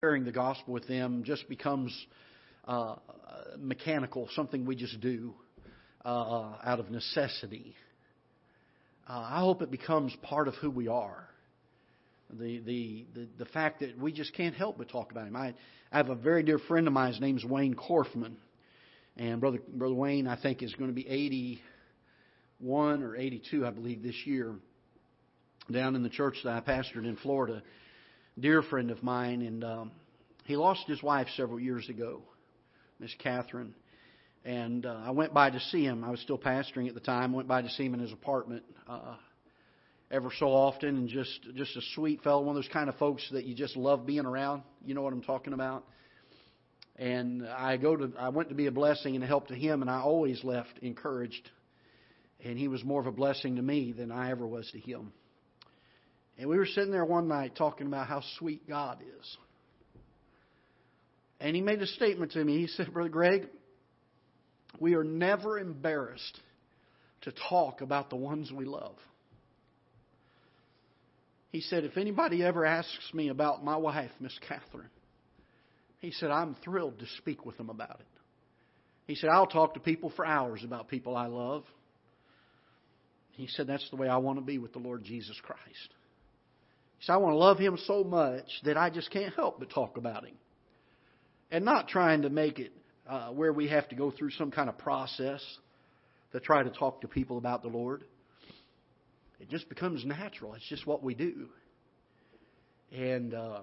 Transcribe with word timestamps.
sharing 0.00 0.24
the 0.24 0.30
gospel 0.30 0.72
with 0.72 0.86
them 0.86 1.24
just 1.24 1.48
becomes 1.48 1.92
uh, 2.68 2.94
mechanical, 3.58 4.28
something 4.36 4.64
we 4.64 4.76
just 4.76 5.00
do 5.00 5.34
uh, 6.04 6.52
out 6.62 6.78
of 6.78 6.88
necessity. 6.88 7.74
Uh, 9.08 9.26
I 9.28 9.40
hope 9.40 9.60
it 9.60 9.72
becomes 9.72 10.14
part 10.22 10.46
of 10.46 10.54
who 10.54 10.70
we 10.70 10.86
are. 10.86 11.28
The, 12.30 12.60
the, 12.60 13.06
the, 13.12 13.28
the 13.38 13.44
fact 13.46 13.80
that 13.80 13.98
we 13.98 14.12
just 14.12 14.32
can't 14.36 14.54
help 14.54 14.78
but 14.78 14.88
talk 14.88 15.10
about 15.10 15.26
him. 15.26 15.34
I, 15.34 15.52
I 15.90 15.96
have 15.96 16.10
a 16.10 16.14
very 16.14 16.44
dear 16.44 16.60
friend 16.60 16.86
of 16.86 16.92
mine. 16.92 17.14
His 17.14 17.20
name's 17.20 17.44
Wayne 17.44 17.74
Korfman. 17.74 18.34
And 19.16 19.40
Brother, 19.40 19.58
Brother 19.66 19.96
Wayne, 19.96 20.28
I 20.28 20.40
think, 20.40 20.62
is 20.62 20.72
going 20.74 20.90
to 20.90 20.94
be 20.94 21.08
81 21.08 23.02
or 23.02 23.16
82, 23.16 23.66
I 23.66 23.70
believe, 23.70 24.04
this 24.04 24.26
year 24.26 24.54
down 25.72 25.96
in 25.96 26.04
the 26.04 26.08
church 26.08 26.36
that 26.44 26.52
I 26.52 26.60
pastored 26.60 27.04
in 27.04 27.16
Florida. 27.16 27.64
Dear 28.38 28.62
friend 28.62 28.90
of 28.92 29.02
mine. 29.02 29.42
And 29.42 29.64
um, 29.64 29.90
he 30.44 30.56
lost 30.56 30.86
his 30.86 31.02
wife 31.02 31.26
several 31.36 31.58
years 31.58 31.88
ago, 31.88 32.22
Miss 33.00 33.12
Catherine. 33.18 33.74
And 34.44 34.86
uh, 34.86 35.00
I 35.04 35.10
went 35.10 35.34
by 35.34 35.50
to 35.50 35.58
see 35.58 35.84
him. 35.84 36.04
I 36.04 36.10
was 36.10 36.20
still 36.20 36.38
pastoring 36.38 36.88
at 36.88 36.94
the 36.94 37.00
time. 37.00 37.32
Went 37.32 37.48
by 37.48 37.62
to 37.62 37.68
see 37.70 37.84
him 37.84 37.94
in 37.94 38.00
his 38.00 38.12
apartment 38.12 38.62
uh, 38.88 39.16
ever 40.10 40.30
so 40.38 40.46
often, 40.46 40.90
and 40.90 41.08
just 41.08 41.40
just 41.56 41.76
a 41.76 41.82
sweet 41.94 42.22
fellow, 42.22 42.42
one 42.42 42.56
of 42.56 42.62
those 42.62 42.72
kind 42.72 42.88
of 42.88 42.94
folks 42.96 43.28
that 43.32 43.44
you 43.44 43.54
just 43.54 43.76
love 43.76 44.06
being 44.06 44.24
around. 44.24 44.62
You 44.84 44.94
know 44.94 45.02
what 45.02 45.12
I'm 45.12 45.22
talking 45.22 45.52
about. 45.52 45.84
And 46.96 47.46
I 47.46 47.76
go 47.76 47.96
to 47.96 48.12
I 48.18 48.28
went 48.28 48.50
to 48.50 48.54
be 48.54 48.66
a 48.66 48.72
blessing 48.72 49.16
and 49.16 49.24
a 49.24 49.26
help 49.26 49.48
to 49.48 49.54
him, 49.54 49.82
and 49.82 49.90
I 49.90 50.00
always 50.00 50.44
left 50.44 50.78
encouraged. 50.80 51.50
And 52.44 52.56
he 52.56 52.68
was 52.68 52.84
more 52.84 53.00
of 53.00 53.08
a 53.08 53.12
blessing 53.12 53.56
to 53.56 53.62
me 53.62 53.92
than 53.92 54.12
I 54.12 54.30
ever 54.30 54.46
was 54.46 54.70
to 54.70 54.78
him. 54.78 55.12
And 56.38 56.48
we 56.48 56.56
were 56.56 56.66
sitting 56.66 56.92
there 56.92 57.04
one 57.04 57.26
night 57.26 57.56
talking 57.56 57.86
about 57.86 58.06
how 58.06 58.22
sweet 58.38 58.68
God 58.68 58.98
is. 59.02 59.36
And 61.40 61.54
he 61.54 61.62
made 61.62 61.82
a 61.82 61.86
statement 61.86 62.32
to 62.32 62.44
me. 62.44 62.58
He 62.58 62.66
said, 62.68 62.92
Brother 62.92 63.08
Greg, 63.08 63.48
we 64.78 64.94
are 64.94 65.04
never 65.04 65.58
embarrassed 65.58 66.40
to 67.22 67.32
talk 67.48 67.80
about 67.80 68.10
the 68.10 68.16
ones 68.16 68.52
we 68.52 68.64
love. 68.64 68.94
He 71.50 71.60
said, 71.60 71.84
If 71.84 71.96
anybody 71.96 72.44
ever 72.44 72.64
asks 72.64 73.12
me 73.12 73.28
about 73.28 73.64
my 73.64 73.76
wife, 73.76 74.10
Miss 74.20 74.36
Catherine, 74.48 74.90
he 76.00 76.12
said, 76.12 76.30
I'm 76.30 76.56
thrilled 76.64 76.98
to 77.00 77.06
speak 77.18 77.44
with 77.44 77.56
them 77.56 77.70
about 77.70 77.98
it. 77.98 78.06
He 79.06 79.14
said, 79.14 79.30
I'll 79.30 79.46
talk 79.46 79.74
to 79.74 79.80
people 79.80 80.12
for 80.14 80.26
hours 80.26 80.62
about 80.62 80.88
people 80.88 81.16
I 81.16 81.26
love. 81.26 81.64
He 83.32 83.48
said, 83.48 83.66
That's 83.66 83.88
the 83.90 83.96
way 83.96 84.08
I 84.08 84.18
want 84.18 84.38
to 84.38 84.44
be 84.44 84.58
with 84.58 84.72
the 84.72 84.78
Lord 84.78 85.02
Jesus 85.02 85.36
Christ. 85.42 85.94
Said, 87.00 87.12
I 87.12 87.16
want 87.18 87.34
to 87.34 87.38
love 87.38 87.58
Him 87.58 87.78
so 87.86 88.04
much 88.04 88.46
that 88.64 88.76
I 88.76 88.90
just 88.90 89.10
can't 89.10 89.34
help 89.34 89.58
but 89.58 89.70
talk 89.70 89.96
about 89.96 90.24
Him. 90.24 90.34
And 91.50 91.64
not 91.64 91.88
trying 91.88 92.22
to 92.22 92.30
make 92.30 92.58
it 92.58 92.72
uh, 93.08 93.28
where 93.28 93.52
we 93.52 93.68
have 93.68 93.88
to 93.88 93.94
go 93.94 94.10
through 94.10 94.30
some 94.32 94.50
kind 94.50 94.68
of 94.68 94.76
process 94.78 95.42
to 96.32 96.40
try 96.40 96.62
to 96.62 96.70
talk 96.70 97.00
to 97.00 97.08
people 97.08 97.38
about 97.38 97.62
the 97.62 97.68
Lord. 97.68 98.04
It 99.40 99.48
just 99.48 99.68
becomes 99.68 100.04
natural. 100.04 100.54
It's 100.54 100.68
just 100.68 100.86
what 100.86 101.02
we 101.02 101.14
do. 101.14 101.48
And, 102.92 103.32
uh, 103.32 103.60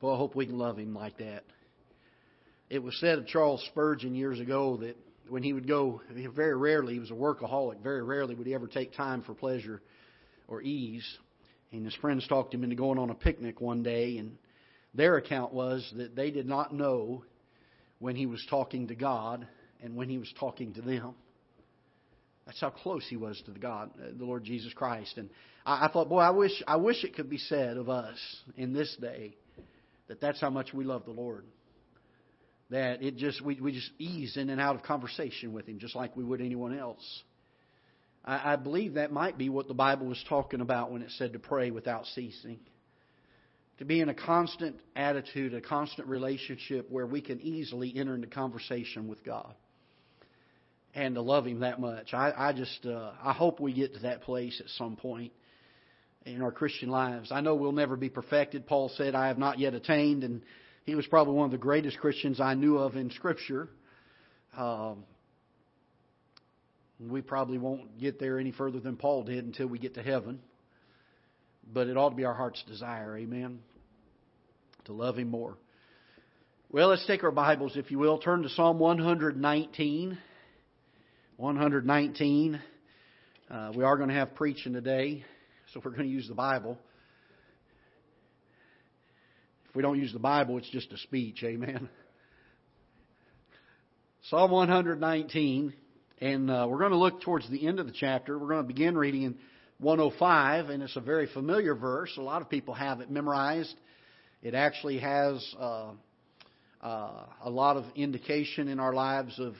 well, 0.00 0.14
I 0.14 0.18
hope 0.18 0.36
we 0.36 0.46
can 0.46 0.58
love 0.58 0.78
Him 0.78 0.94
like 0.94 1.18
that. 1.18 1.44
It 2.68 2.82
was 2.82 2.96
said 3.00 3.18
of 3.18 3.26
Charles 3.26 3.62
Spurgeon 3.70 4.14
years 4.14 4.40
ago 4.40 4.78
that 4.78 4.96
when 5.28 5.42
he 5.42 5.52
would 5.52 5.68
go, 5.68 6.00
very 6.34 6.56
rarely, 6.56 6.94
he 6.94 6.98
was 6.98 7.10
a 7.10 7.14
workaholic, 7.14 7.82
very 7.82 8.02
rarely 8.02 8.34
would 8.34 8.46
he 8.46 8.54
ever 8.54 8.66
take 8.66 8.94
time 8.94 9.22
for 9.22 9.34
pleasure 9.34 9.82
or 10.48 10.62
ease. 10.62 11.06
And 11.72 11.84
his 11.84 11.94
friends 11.96 12.26
talked 12.28 12.54
him 12.54 12.64
into 12.64 12.76
going 12.76 12.98
on 12.98 13.10
a 13.10 13.14
picnic 13.14 13.60
one 13.60 13.82
day, 13.82 14.18
and 14.18 14.36
their 14.94 15.16
account 15.16 15.52
was 15.52 15.90
that 15.96 16.14
they 16.14 16.30
did 16.30 16.46
not 16.46 16.74
know 16.74 17.24
when 17.98 18.14
he 18.14 18.26
was 18.26 18.44
talking 18.50 18.88
to 18.88 18.94
God 18.94 19.46
and 19.82 19.96
when 19.96 20.08
he 20.08 20.18
was 20.18 20.32
talking 20.38 20.74
to 20.74 20.82
them. 20.82 21.14
That's 22.46 22.60
how 22.60 22.70
close 22.70 23.06
he 23.08 23.16
was 23.16 23.40
to 23.46 23.52
the 23.52 23.58
God, 23.58 23.90
uh, 23.98 24.08
the 24.16 24.24
Lord 24.24 24.44
Jesus 24.44 24.72
Christ. 24.72 25.16
And 25.16 25.30
I, 25.64 25.86
I 25.86 25.88
thought, 25.92 26.08
boy, 26.08 26.18
I 26.18 26.30
wish, 26.30 26.62
I 26.66 26.76
wish 26.76 27.04
it 27.04 27.14
could 27.14 27.30
be 27.30 27.38
said 27.38 27.76
of 27.76 27.88
us 27.88 28.18
in 28.56 28.72
this 28.72 28.94
day 29.00 29.36
that 30.08 30.20
that's 30.20 30.40
how 30.40 30.50
much 30.50 30.74
we 30.74 30.84
love 30.84 31.04
the 31.04 31.12
Lord. 31.12 31.44
That 32.70 33.02
it 33.02 33.16
just 33.16 33.40
we, 33.42 33.60
we 33.60 33.72
just 33.72 33.90
ease 33.98 34.36
in 34.36 34.50
and 34.50 34.60
out 34.60 34.74
of 34.76 34.82
conversation 34.82 35.52
with 35.52 35.66
Him, 35.66 35.78
just 35.78 35.94
like 35.94 36.16
we 36.16 36.24
would 36.24 36.40
anyone 36.40 36.76
else. 36.76 37.22
I, 38.24 38.52
I 38.52 38.56
believe 38.56 38.94
that 38.94 39.12
might 39.12 39.38
be 39.38 39.48
what 39.48 39.68
the 39.68 39.74
Bible 39.74 40.06
was 40.06 40.22
talking 40.28 40.60
about 40.60 40.90
when 40.90 41.02
it 41.02 41.10
said 41.12 41.32
to 41.32 41.38
pray 41.38 41.70
without 41.70 42.06
ceasing 42.06 42.58
to 43.82 43.84
be 43.84 44.00
in 44.00 44.08
a 44.08 44.14
constant 44.14 44.76
attitude, 44.94 45.54
a 45.54 45.60
constant 45.60 46.06
relationship 46.06 46.88
where 46.88 47.04
we 47.04 47.20
can 47.20 47.40
easily 47.40 47.92
enter 47.96 48.14
into 48.14 48.28
conversation 48.28 49.08
with 49.08 49.24
God 49.24 49.52
and 50.94 51.16
to 51.16 51.20
love 51.20 51.46
Him 51.46 51.60
that 51.60 51.80
much. 51.80 52.14
I, 52.14 52.32
I 52.36 52.52
just, 52.52 52.86
uh, 52.86 53.10
I 53.20 53.32
hope 53.32 53.58
we 53.58 53.72
get 53.72 53.94
to 53.94 54.00
that 54.02 54.22
place 54.22 54.60
at 54.60 54.68
some 54.78 54.94
point 54.94 55.32
in 56.24 56.42
our 56.42 56.52
Christian 56.52 56.90
lives. 56.90 57.32
I 57.32 57.40
know 57.40 57.56
we'll 57.56 57.72
never 57.72 57.96
be 57.96 58.08
perfected. 58.08 58.68
Paul 58.68 58.88
said, 58.96 59.16
I 59.16 59.26
have 59.26 59.38
not 59.38 59.58
yet 59.58 59.74
attained, 59.74 60.22
and 60.22 60.42
he 60.84 60.94
was 60.94 61.06
probably 61.06 61.34
one 61.34 61.46
of 61.46 61.50
the 61.50 61.58
greatest 61.58 61.98
Christians 61.98 62.40
I 62.40 62.54
knew 62.54 62.78
of 62.78 62.94
in 62.94 63.10
Scripture. 63.10 63.68
Um, 64.56 65.02
we 67.10 67.22
probably 67.22 67.58
won't 67.58 67.98
get 67.98 68.18
there 68.18 68.38
any 68.38 68.52
further 68.52 68.80
than 68.80 68.96
Paul 68.96 69.24
did 69.24 69.44
until 69.44 69.66
we 69.66 69.78
get 69.78 69.94
to 69.94 70.02
heaven. 70.02 70.40
But 71.72 71.88
it 71.88 71.96
ought 71.96 72.10
to 72.10 72.16
be 72.16 72.24
our 72.24 72.34
heart's 72.34 72.62
desire, 72.64 73.16
amen 73.16 73.60
to 74.86 74.92
love 74.92 75.18
Him 75.18 75.28
more. 75.28 75.56
Well, 76.70 76.88
let's 76.88 77.06
take 77.06 77.22
our 77.22 77.30
Bibles, 77.30 77.76
if 77.76 77.90
you 77.90 77.98
will. 77.98 78.18
Turn 78.18 78.42
to 78.42 78.48
Psalm 78.50 78.78
119. 78.78 80.18
119. 81.36 82.60
Uh, 83.50 83.72
we 83.74 83.84
are 83.84 83.96
going 83.96 84.08
to 84.08 84.14
have 84.14 84.34
preaching 84.34 84.72
today, 84.72 85.24
so 85.72 85.80
we're 85.84 85.90
going 85.90 86.08
to 86.08 86.12
use 86.12 86.28
the 86.28 86.34
Bible. 86.34 86.78
If 89.68 89.76
we 89.76 89.82
don't 89.82 89.98
use 89.98 90.12
the 90.12 90.18
Bible, 90.18 90.58
it's 90.58 90.70
just 90.70 90.92
a 90.92 90.98
speech. 90.98 91.42
Amen. 91.44 91.88
Psalm 94.30 94.50
119, 94.50 95.74
and 96.22 96.48
uh, 96.52 96.66
we're 96.70 96.78
going 96.78 96.92
to 96.92 96.98
look 96.98 97.20
towards 97.22 97.50
the 97.50 97.66
end 97.66 97.80
of 97.80 97.86
the 97.86 97.92
chapter. 97.92 98.38
We're 98.38 98.46
going 98.46 98.62
to 98.62 98.68
begin 98.68 98.96
reading 98.96 99.22
in 99.24 99.34
105, 99.78 100.68
and 100.68 100.80
it's 100.80 100.94
a 100.94 101.00
very 101.00 101.26
familiar 101.26 101.74
verse. 101.74 102.12
A 102.16 102.22
lot 102.22 102.42
of 102.42 102.48
people 102.48 102.74
have 102.74 103.00
it 103.00 103.10
memorized. 103.10 103.74
It 104.40 104.54
actually 104.54 105.00
has 105.00 105.44
uh, 105.58 105.90
uh, 106.80 107.10
a 107.42 107.50
lot 107.50 107.76
of 107.76 107.86
indication 107.96 108.68
in 108.68 108.78
our 108.78 108.94
lives 108.94 109.36
of 109.40 109.54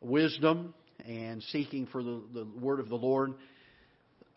wisdom 0.00 0.72
and 1.04 1.42
seeking 1.50 1.88
for 1.88 2.04
the, 2.04 2.22
the 2.32 2.46
word 2.60 2.78
of 2.78 2.88
the 2.88 2.94
Lord 2.94 3.34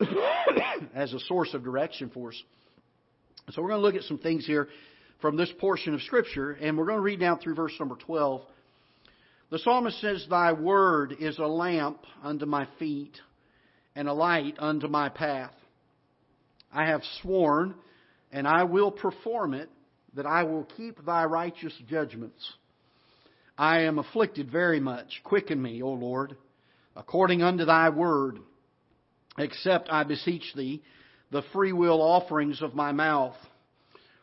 as 0.96 1.12
a 1.12 1.20
source 1.20 1.54
of 1.54 1.62
direction 1.62 2.10
for 2.12 2.30
us. 2.30 2.42
So 3.50 3.62
we're 3.62 3.68
going 3.68 3.82
to 3.82 3.86
look 3.86 3.94
at 3.94 4.02
some 4.08 4.18
things 4.18 4.44
here 4.44 4.66
from 5.20 5.36
this 5.36 5.52
portion 5.60 5.94
of 5.94 6.02
Scripture, 6.02 6.50
and 6.50 6.76
we're 6.76 6.86
going 6.86 6.98
to 6.98 7.02
read 7.02 7.20
down 7.20 7.38
through 7.38 7.54
verse 7.54 7.72
number 7.78 7.94
12. 8.04 8.40
The 9.52 9.58
psalmist 9.58 10.00
says, 10.00 10.26
Thy 10.30 10.54
word 10.54 11.14
is 11.20 11.38
a 11.38 11.44
lamp 11.46 11.98
unto 12.24 12.46
my 12.46 12.66
feet 12.78 13.20
and 13.94 14.08
a 14.08 14.12
light 14.14 14.56
unto 14.58 14.88
my 14.88 15.10
path. 15.10 15.52
I 16.72 16.86
have 16.86 17.02
sworn 17.20 17.74
and 18.32 18.48
I 18.48 18.64
will 18.64 18.90
perform 18.90 19.52
it, 19.52 19.68
that 20.14 20.24
I 20.24 20.44
will 20.44 20.66
keep 20.78 21.04
thy 21.04 21.26
righteous 21.26 21.74
judgments. 21.86 22.50
I 23.58 23.80
am 23.80 23.98
afflicted 23.98 24.50
very 24.50 24.80
much. 24.80 25.20
Quicken 25.22 25.60
me, 25.60 25.82
O 25.82 25.90
Lord, 25.90 26.34
according 26.96 27.42
unto 27.42 27.66
thy 27.66 27.90
word. 27.90 28.38
Accept, 29.36 29.90
I 29.92 30.04
beseech 30.04 30.54
thee, 30.56 30.82
the 31.30 31.42
freewill 31.52 32.00
offerings 32.00 32.62
of 32.62 32.74
my 32.74 32.92
mouth. 32.92 33.36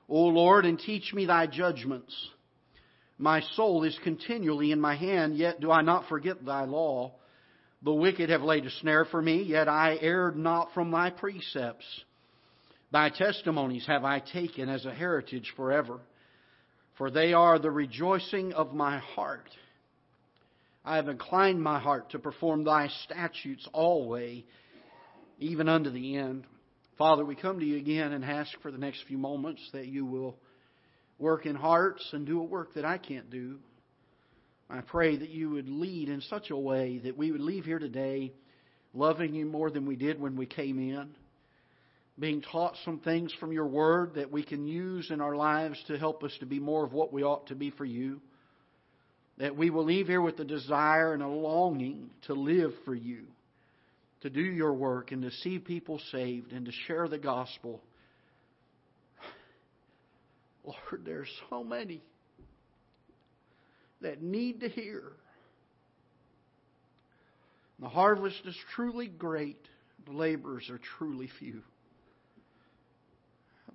O 0.10 0.22
Lord, 0.24 0.66
and 0.66 0.80
teach 0.80 1.14
me 1.14 1.28
thy 1.28 1.46
judgments. 1.46 2.16
My 3.22 3.42
soul 3.42 3.84
is 3.84 4.00
continually 4.02 4.72
in 4.72 4.80
my 4.80 4.96
hand, 4.96 5.36
yet 5.36 5.60
do 5.60 5.70
I 5.72 5.82
not 5.82 6.08
forget 6.08 6.46
thy 6.46 6.64
law. 6.64 7.12
The 7.84 7.94
wicked 7.94 8.30
have 8.30 8.44
laid 8.44 8.66
a 8.66 8.72
snare 8.72 9.04
for 9.04 9.22
me, 9.22 9.44
yet 9.44 9.68
I 9.68 9.98
erred 10.00 10.38
not 10.38 10.74
from 10.74 10.90
thy 10.90 11.10
precepts. 11.10 11.86
Thy 12.94 13.10
testimonies 13.10 13.86
have 13.88 14.06
I 14.06 14.20
taken 14.20 14.70
as 14.70 14.86
a 14.86 14.94
heritage 14.94 15.52
forever, 15.58 16.00
for 16.98 17.12
they 17.12 17.34
are 17.34 17.60
the 17.60 17.70
rejoicing 17.70 18.54
of 18.54 18.74
my 18.74 19.00
heart. 19.00 19.50
I 20.86 20.96
have 20.96 21.10
inclined 21.10 21.62
my 21.62 21.78
heart 21.78 22.12
to 22.12 22.20
perform 22.20 22.64
thy 22.64 22.88
statutes 23.04 23.68
always, 23.74 24.44
even 25.40 25.68
unto 25.68 25.90
the 25.90 26.16
end. 26.16 26.46
Father, 26.98 27.26
we 27.26 27.36
come 27.36 27.60
to 27.60 27.66
you 27.66 27.78
again 27.78 28.14
and 28.14 28.24
ask 28.24 28.52
for 28.62 28.72
the 28.72 28.78
next 28.78 29.04
few 29.08 29.18
moments 29.18 29.62
that 29.74 29.88
you 29.88 30.06
will 30.06 30.38
work 31.20 31.46
in 31.46 31.56
hearts 31.56 32.08
and 32.14 32.26
do 32.26 32.40
a 32.40 32.44
work 32.44 32.74
that 32.74 32.86
I 32.86 32.98
can't 32.98 33.30
do. 33.30 33.58
I 34.70 34.82
pray 34.82 35.18
that 35.18 35.30
you 35.30 35.52
would 35.52 35.70
lead 35.70 36.10
in 36.10 36.22
such 36.22 36.50
a 36.50 36.58
way 36.58 37.00
that 37.04 37.18
we 37.18 37.32
would 37.32 37.42
leave 37.42 37.66
here 37.66 37.80
today 37.80 38.34
loving 38.94 39.36
you 39.36 39.46
more 39.46 39.70
than 39.70 39.86
we 39.86 39.96
did 39.96 40.20
when 40.20 40.36
we 40.36 40.46
came 40.46 40.80
in 40.80 41.10
being 42.20 42.42
taught 42.42 42.76
some 42.84 43.00
things 43.00 43.34
from 43.40 43.52
your 43.52 43.68
word 43.68 44.16
that 44.16 44.32
we 44.32 44.44
can 44.44 44.68
use 44.68 45.10
in 45.10 45.22
our 45.22 45.36
lives 45.36 45.82
to 45.88 45.98
help 45.98 46.24
us 46.24 46.36
to 46.40 46.46
be 46.46 46.60
more 46.60 46.84
of 46.84 46.92
what 46.92 47.14
we 47.14 47.24
ought 47.24 47.48
to 47.48 47.56
be 47.56 47.72
for 47.72 47.86
you. 47.86 48.20
That 49.38 49.56
we 49.56 49.70
will 49.70 49.86
leave 49.86 50.08
here 50.08 50.22
with 50.22 50.38
a 50.40 50.44
desire 50.44 51.14
and 51.14 51.24
a 51.24 51.28
longing 51.28 52.10
to 52.24 52.34
live 52.34 52.72
for 52.84 52.94
you, 52.94 53.24
to 54.22 54.30
do 54.30 54.42
your 54.42 54.74
work, 54.74 55.14
and 55.14 55.22
to 55.22 55.32
see 55.32 55.60
people 55.60 56.02
saved, 56.12 56.52
and 56.52 56.66
to 56.66 56.74
share 56.88 57.08
the 57.08 57.18
gospel. 57.18 57.82
Lord, 60.64 61.06
there's 61.06 61.30
so 61.50 61.64
many 61.64 62.02
that 64.02 64.22
need 64.22 64.62
to 64.62 64.70
hear. 64.70 65.04
The 67.80 67.90
harvest 67.90 68.42
is 68.46 68.56
truly 68.76 69.08
great, 69.08 69.60
the 70.06 70.12
laborers 70.12 70.70
are 70.70 70.80
truly 70.98 71.30
few. 71.40 71.62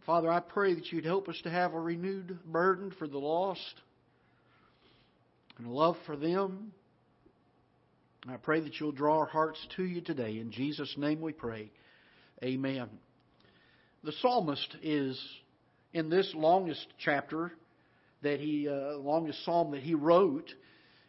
Father, 0.06 0.30
I 0.30 0.40
pray 0.40 0.74
that 0.74 0.92
you'd 0.92 1.06
help 1.06 1.28
us 1.28 1.40
to 1.44 1.50
have 1.50 1.72
a 1.72 1.80
renewed 1.80 2.38
burden 2.44 2.92
for 2.98 3.08
the 3.08 3.18
lost 3.18 3.80
and 5.56 5.66
a 5.66 5.70
love 5.70 5.96
for 6.04 6.16
them. 6.16 6.72
I 8.28 8.36
pray 8.36 8.60
that 8.60 8.78
you'll 8.78 8.92
draw 8.92 9.20
our 9.20 9.26
hearts 9.26 9.66
to 9.76 9.84
you 9.84 10.02
today. 10.02 10.38
In 10.38 10.50
Jesus' 10.50 10.94
name 10.98 11.22
we 11.22 11.32
pray. 11.32 11.70
Amen. 12.42 12.88
The 14.02 14.12
psalmist 14.20 14.76
is 14.82 15.18
in 15.94 16.10
this 16.10 16.30
longest 16.34 16.86
chapter 16.98 17.52
that 18.22 18.40
he, 18.40 18.68
uh, 18.68 18.98
longest 18.98 19.42
psalm 19.44 19.70
that 19.70 19.82
he 19.82 19.94
wrote, 19.94 20.52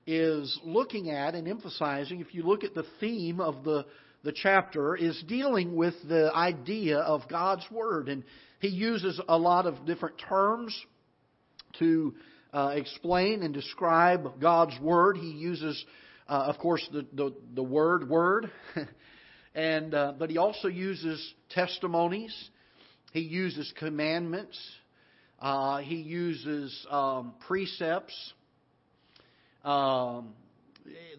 is 0.08 0.58
looking 0.64 1.10
at 1.10 1.36
and 1.36 1.48
emphasizing. 1.48 2.22
If 2.22 2.34
you 2.34 2.44
look 2.44 2.64
at 2.64 2.74
the 2.74 2.86
theme 3.02 3.42
of 3.42 3.64
the 3.66 3.86
the 4.26 4.34
chapter 4.34 4.96
is 4.96 5.24
dealing 5.28 5.76
with 5.76 5.94
the 6.10 6.34
idea 6.34 6.98
of 6.98 7.22
God's 7.30 7.64
Word. 7.72 8.10
And 8.10 8.24
he 8.60 8.70
uses 8.70 9.22
a 9.30 9.38
lot 9.38 9.68
of 9.68 9.86
different 9.86 10.16
terms 10.18 10.76
to 11.78 12.16
uh, 12.52 12.74
explain 12.76 13.44
and 13.44 13.54
describe 13.54 14.42
God's 14.42 14.78
Word. 14.82 15.18
He 15.18 15.30
uses, 15.30 15.86
uh, 16.28 16.48
of 16.48 16.58
course, 16.58 16.86
the, 16.92 17.06
the, 17.14 17.36
the 17.54 17.62
word, 17.62 18.10
word. 18.10 18.50
and, 19.56 19.94
uh, 19.94 20.14
but 20.18 20.32
he 20.32 20.40
also 20.40 20.70
uses 20.70 21.34
testimonies. 21.52 22.36
He 23.14 23.22
uses 23.22 23.72
commandments. 23.78 24.60
Uh, 25.40 25.78
he 25.78 25.96
uses 25.96 26.86
um, 26.90 27.34
precepts. 27.48 28.34
Um, 29.64 30.34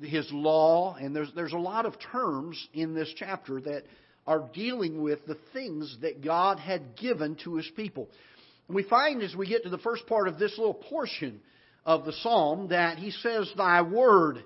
his 0.00 0.28
law, 0.32 0.96
and 0.96 1.14
there's, 1.14 1.30
there's 1.34 1.52
a 1.52 1.58
lot 1.58 1.86
of 1.86 1.94
terms 2.12 2.68
in 2.72 2.94
this 2.94 3.12
chapter 3.16 3.60
that 3.62 3.82
are 4.26 4.48
dealing 4.52 5.02
with 5.02 5.24
the 5.26 5.38
things 5.52 5.96
that 6.02 6.24
God 6.24 6.58
had 6.58 6.96
given 6.96 7.36
to 7.44 7.56
his 7.56 7.68
people. 7.76 8.08
we 8.68 8.82
find 8.82 9.22
as 9.22 9.34
we 9.34 9.48
get 9.48 9.62
to 9.64 9.70
the 9.70 9.78
first 9.78 10.06
part 10.06 10.28
of 10.28 10.38
this 10.38 10.56
little 10.58 10.74
portion 10.74 11.40
of 11.84 12.04
the 12.04 12.12
psalm 12.12 12.68
that 12.68 12.98
he 12.98 13.10
says, 13.10 13.50
Thy 13.56 13.82
word 13.82 14.42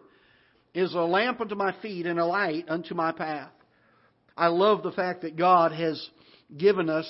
is 0.74 0.94
a 0.94 1.00
lamp 1.00 1.40
unto 1.40 1.54
my 1.54 1.74
feet 1.80 2.06
and 2.06 2.18
a 2.18 2.26
light 2.26 2.66
unto 2.68 2.94
my 2.94 3.12
path. 3.12 3.50
I 4.36 4.48
love 4.48 4.82
the 4.82 4.92
fact 4.92 5.22
that 5.22 5.36
God 5.36 5.72
has 5.72 6.08
given 6.56 6.88
us 6.88 7.06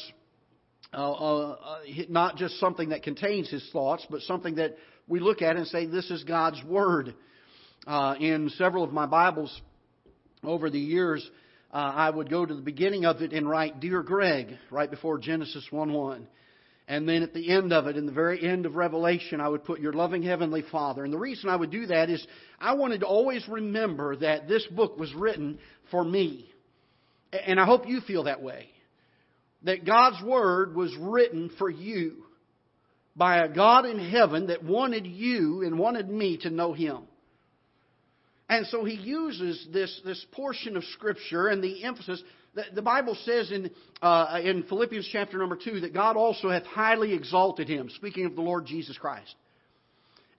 uh, 0.93 1.13
uh, 1.13 1.51
uh 1.51 1.79
not 2.09 2.37
just 2.37 2.59
something 2.59 2.91
that 2.91 3.03
contains 3.03 3.49
his 3.49 3.69
thoughts, 3.73 4.07
but 4.11 4.21
something 4.23 4.57
that 4.57 4.77
we 5.09 5.21
look 5.21 5.43
at 5.43 5.57
and 5.57 5.67
say, 5.67 5.87
This 5.87 6.11
is 6.11 6.25
God's 6.25 6.63
word 6.65 7.15
uh, 7.87 8.15
in 8.21 8.51
several 8.51 8.85
of 8.85 8.93
my 8.93 9.07
Bibles 9.07 9.61
over 10.45 10.71
the 10.71 10.79
years, 10.79 11.29
uh, 11.73 11.77
I 11.77 12.11
would 12.11 12.31
go 12.31 12.45
to 12.45 12.55
the 12.55 12.63
beginning 12.63 13.05
of 13.05 13.23
it 13.23 13.33
and 13.33 13.49
write 13.49 13.81
Dear 13.81 14.03
Greg 14.03 14.57
right 14.71 14.91
before 14.91 15.19
Genesis 15.19 15.67
1 15.71 15.93
1. 15.93 16.29
And 16.89 17.09
then 17.09 17.23
at 17.23 17.33
the 17.33 17.53
end 17.53 17.73
of 17.73 17.87
it, 17.87 17.97
in 17.97 18.05
the 18.05 18.13
very 18.13 18.45
end 18.45 18.67
of 18.67 18.75
Revelation, 18.75 19.41
I 19.41 19.49
would 19.49 19.65
put 19.65 19.81
your 19.81 19.93
loving 19.93 20.25
Heavenly 20.25 20.65
Father. 20.73 21.05
And 21.05 21.13
the 21.13 21.19
reason 21.19 21.49
I 21.49 21.55
would 21.55 21.71
do 21.71 21.87
that 21.87 22.11
is 22.11 22.27
I 22.61 22.75
wanted 22.75 23.01
to 23.01 23.07
always 23.07 23.47
remember 23.49 24.17
that 24.17 24.49
this 24.49 24.67
book 24.67 24.99
was 24.99 25.15
written 25.15 25.61
for 25.93 26.03
me. 26.03 26.51
And 27.33 27.61
I 27.61 27.65
hope 27.65 27.87
you 27.87 28.01
feel 28.01 28.25
that 28.25 28.43
way. 28.43 28.69
That 29.65 29.85
God's 29.85 30.23
Word 30.25 30.75
was 30.75 30.95
written 30.99 31.51
for 31.59 31.69
you 31.69 32.25
by 33.15 33.45
a 33.45 33.49
God 33.49 33.85
in 33.85 33.99
heaven 33.99 34.47
that 34.47 34.65
wanted 34.65 35.07
you 35.07 35.63
and 35.63 35.79
wanted 35.79 36.09
me 36.09 36.39
to 36.39 36.51
know 36.51 36.73
Him. 36.73 37.03
And 38.51 38.67
so 38.67 38.85
he 38.85 38.95
uses 38.95 39.65
this, 39.73 40.01
this 40.05 40.27
portion 40.33 40.77
of 40.77 40.83
Scripture 40.85 41.47
and 41.47 41.63
the 41.63 41.85
emphasis. 41.85 42.21
that 42.57 42.75
the 42.75 42.83
Bible 42.83 43.17
says 43.25 43.53
in, 43.53 43.71
uh, 44.03 44.41
in 44.43 44.65
Philippians 44.65 45.09
chapter 45.13 45.39
number 45.39 45.57
2 45.57 45.81
that 45.83 45.95
God 45.95 46.17
also 46.17 46.51
hath 46.51 46.65
highly 46.67 47.15
exalted 47.15 47.69
him, 47.69 47.89
speaking 47.91 48.27
of 48.27 48.35
the 48.35 48.43
Lord 48.43 48.67
Jesus 48.67 48.99
Christ. 48.99 49.37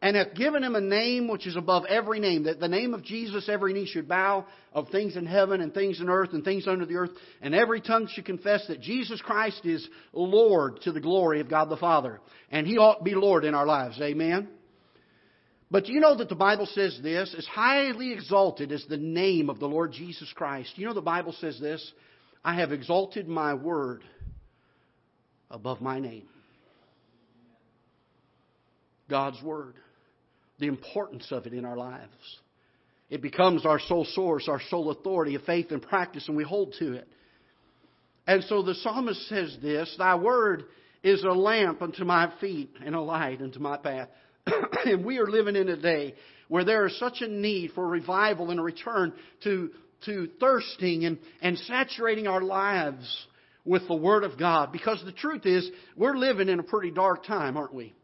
And 0.03 0.15
hath 0.15 0.33
given 0.33 0.63
him 0.63 0.75
a 0.75 0.81
name 0.81 1.27
which 1.27 1.45
is 1.45 1.55
above 1.55 1.85
every 1.85 2.19
name, 2.19 2.43
that 2.43 2.59
the 2.59 2.67
name 2.67 2.95
of 2.95 3.03
Jesus 3.03 3.47
every 3.47 3.71
knee 3.71 3.85
should 3.85 4.07
bow, 4.07 4.47
of 4.73 4.89
things 4.89 5.15
in 5.15 5.27
heaven 5.27 5.61
and 5.61 5.71
things 5.71 6.01
in 6.01 6.09
earth 6.09 6.33
and 6.33 6.43
things 6.43 6.67
under 6.67 6.87
the 6.87 6.95
earth, 6.95 7.11
and 7.41 7.53
every 7.53 7.81
tongue 7.81 8.07
should 8.11 8.25
confess 8.25 8.65
that 8.67 8.81
Jesus 8.81 9.21
Christ 9.21 9.63
is 9.63 9.87
Lord 10.11 10.81
to 10.81 10.91
the 10.91 10.99
glory 10.99 11.39
of 11.39 11.49
God 11.49 11.69
the 11.69 11.77
Father. 11.77 12.19
And 12.49 12.65
he 12.65 12.77
ought 12.79 12.99
to 12.99 13.03
be 13.03 13.13
Lord 13.13 13.45
in 13.45 13.53
our 13.53 13.67
lives. 13.67 14.01
Amen? 14.01 14.49
But 15.69 15.87
you 15.87 15.99
know 15.99 16.17
that 16.17 16.29
the 16.29 16.35
Bible 16.35 16.65
says 16.65 16.99
this? 17.03 17.35
As 17.37 17.45
highly 17.45 18.11
exalted 18.11 18.71
as 18.71 18.83
the 18.89 18.97
name 18.97 19.51
of 19.51 19.59
the 19.59 19.67
Lord 19.67 19.91
Jesus 19.91 20.31
Christ. 20.33 20.71
You 20.77 20.87
know 20.87 20.93
the 20.93 21.01
Bible 21.01 21.33
says 21.39 21.59
this? 21.59 21.93
I 22.43 22.55
have 22.55 22.71
exalted 22.71 23.27
my 23.27 23.53
word 23.53 24.03
above 25.51 25.79
my 25.79 25.99
name. 25.99 26.23
God's 29.07 29.41
word. 29.43 29.75
The 30.61 30.67
importance 30.67 31.27
of 31.31 31.47
it 31.47 31.53
in 31.53 31.65
our 31.65 31.75
lives. 31.75 32.39
It 33.09 33.23
becomes 33.23 33.65
our 33.65 33.79
sole 33.79 34.05
source, 34.05 34.47
our 34.47 34.61
sole 34.69 34.91
authority 34.91 35.33
of 35.33 35.41
faith 35.41 35.71
and 35.71 35.81
practice, 35.81 36.27
and 36.27 36.37
we 36.37 36.43
hold 36.43 36.75
to 36.77 36.93
it. 36.93 37.07
And 38.27 38.43
so 38.43 38.61
the 38.61 38.75
psalmist 38.75 39.27
says 39.27 39.57
this 39.59 39.93
Thy 39.97 40.13
word 40.13 40.65
is 41.01 41.23
a 41.23 41.31
lamp 41.31 41.81
unto 41.81 42.05
my 42.05 42.31
feet 42.39 42.69
and 42.85 42.93
a 42.93 43.01
light 43.01 43.41
unto 43.41 43.59
my 43.59 43.77
path. 43.77 44.09
and 44.85 45.03
we 45.03 45.17
are 45.17 45.25
living 45.25 45.55
in 45.55 45.67
a 45.67 45.77
day 45.77 46.13
where 46.47 46.63
there 46.63 46.85
is 46.85 46.99
such 46.99 47.21
a 47.21 47.27
need 47.27 47.71
for 47.73 47.87
revival 47.87 48.51
and 48.51 48.59
a 48.59 48.63
return 48.63 49.13
to, 49.43 49.71
to 50.05 50.29
thirsting 50.39 51.05
and, 51.05 51.17
and 51.41 51.57
saturating 51.57 52.27
our 52.27 52.41
lives 52.41 53.25
with 53.65 53.87
the 53.87 53.95
Word 53.95 54.23
of 54.23 54.37
God. 54.37 54.71
Because 54.71 55.01
the 55.03 55.11
truth 55.11 55.47
is, 55.47 55.67
we're 55.97 56.17
living 56.17 56.49
in 56.49 56.59
a 56.59 56.63
pretty 56.63 56.91
dark 56.91 57.25
time, 57.25 57.57
aren't 57.57 57.73
we? 57.73 57.95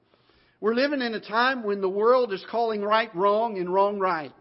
We're 0.59 0.73
living 0.73 1.01
in 1.01 1.13
a 1.13 1.19
time 1.19 1.63
when 1.63 1.81
the 1.81 1.89
world 1.89 2.33
is 2.33 2.43
calling 2.49 2.81
right 2.81 3.13
wrong 3.15 3.57
and 3.59 3.71
wrong 3.71 3.99
right. 3.99 4.33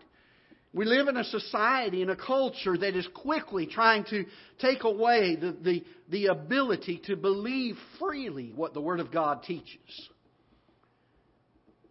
We 0.73 0.85
live 0.85 1.09
in 1.09 1.17
a 1.17 1.25
society 1.25 2.02
and 2.02 2.11
a 2.11 2.17
culture 2.17 2.76
that 2.76 2.97
is 2.97 3.09
quickly 3.14 3.67
trying 3.67 4.05
to 4.11 4.26
take 4.59 4.85
away 4.85 5.37
the, 5.37 5.57
the, 5.62 5.85
the 6.11 6.26
ability 6.26 7.02
to 7.07 7.17
believe 7.17 7.76
freely 7.99 8.52
what 8.55 8.75
the 8.75 8.81
Word 8.81 9.00
of 9.00 9.11
God 9.11 9.43
teaches. 9.43 10.11